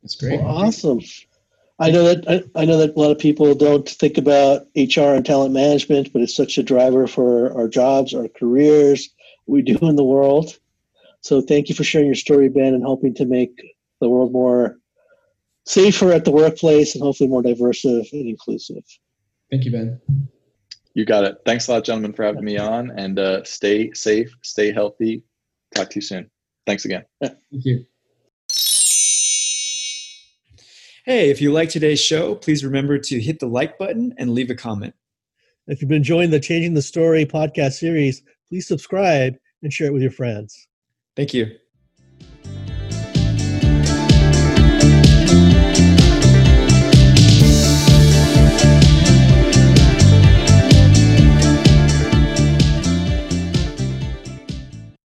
That's 0.01 0.15
great. 0.15 0.41
Well, 0.41 0.49
awesome. 0.49 1.01
I 1.77 1.91
know 1.91 2.03
that 2.03 2.27
I, 2.27 2.61
I, 2.61 2.65
know 2.65 2.77
that 2.77 2.95
a 2.95 2.99
lot 2.99 3.11
of 3.11 3.19
people 3.19 3.53
don't 3.53 3.87
think 3.87 4.17
about 4.17 4.63
HR 4.75 5.13
and 5.13 5.25
talent 5.25 5.53
management, 5.53 6.11
but 6.11 6.23
it's 6.23 6.35
such 6.35 6.57
a 6.57 6.63
driver 6.63 7.05
for 7.05 7.55
our 7.55 7.67
jobs, 7.67 8.15
our 8.15 8.27
careers, 8.27 9.09
we 9.45 9.61
do 9.61 9.77
in 9.87 9.95
the 9.95 10.03
world. 10.03 10.57
So 11.21 11.41
thank 11.41 11.69
you 11.69 11.75
for 11.75 11.83
sharing 11.83 12.07
your 12.07 12.15
story, 12.15 12.49
Ben, 12.49 12.73
and 12.73 12.83
helping 12.83 13.13
to 13.15 13.25
make 13.25 13.61
the 13.99 14.09
world 14.09 14.31
more 14.31 14.77
safer 15.65 16.11
at 16.11 16.25
the 16.25 16.31
workplace 16.31 16.95
and 16.95 17.03
hopefully 17.03 17.29
more 17.29 17.41
diverse 17.41 17.83
and 17.85 18.05
inclusive. 18.11 18.83
Thank 19.51 19.65
you, 19.65 19.71
Ben. 19.71 19.99
You 20.93 21.05
got 21.05 21.23
it. 21.23 21.37
Thanks 21.45 21.67
a 21.67 21.73
lot, 21.73 21.83
gentlemen, 21.83 22.13
for 22.13 22.23
having 22.23 22.43
me 22.43 22.57
on. 22.57 22.91
And 22.91 23.19
uh, 23.19 23.43
stay 23.43 23.91
safe, 23.93 24.35
stay 24.41 24.71
healthy. 24.71 25.23
Talk 25.75 25.89
to 25.91 25.95
you 25.95 26.01
soon. 26.01 26.29
Thanks 26.65 26.85
again. 26.85 27.03
Thank 27.21 27.35
you. 27.51 27.85
Hey, 31.05 31.29
if 31.29 31.41
you 31.41 31.51
like 31.51 31.69
today's 31.69 31.99
show, 31.99 32.35
please 32.35 32.63
remember 32.63 32.99
to 32.99 33.19
hit 33.19 33.39
the 33.39 33.47
like 33.47 33.77
button 33.77 34.13
and 34.17 34.31
leave 34.31 34.49
a 34.49 34.55
comment. 34.55 34.93
If 35.67 35.81
you've 35.81 35.89
been 35.89 35.97
enjoying 35.97 36.29
the 36.29 36.39
Changing 36.39 36.73
the 36.73 36.81
Story 36.81 37.25
podcast 37.25 37.73
series, 37.73 38.21
please 38.47 38.67
subscribe 38.67 39.35
and 39.61 39.73
share 39.73 39.87
it 39.87 39.93
with 39.93 40.01
your 40.01 40.11
friends. 40.11 40.68
Thank 41.19 41.33
you. 41.33 41.59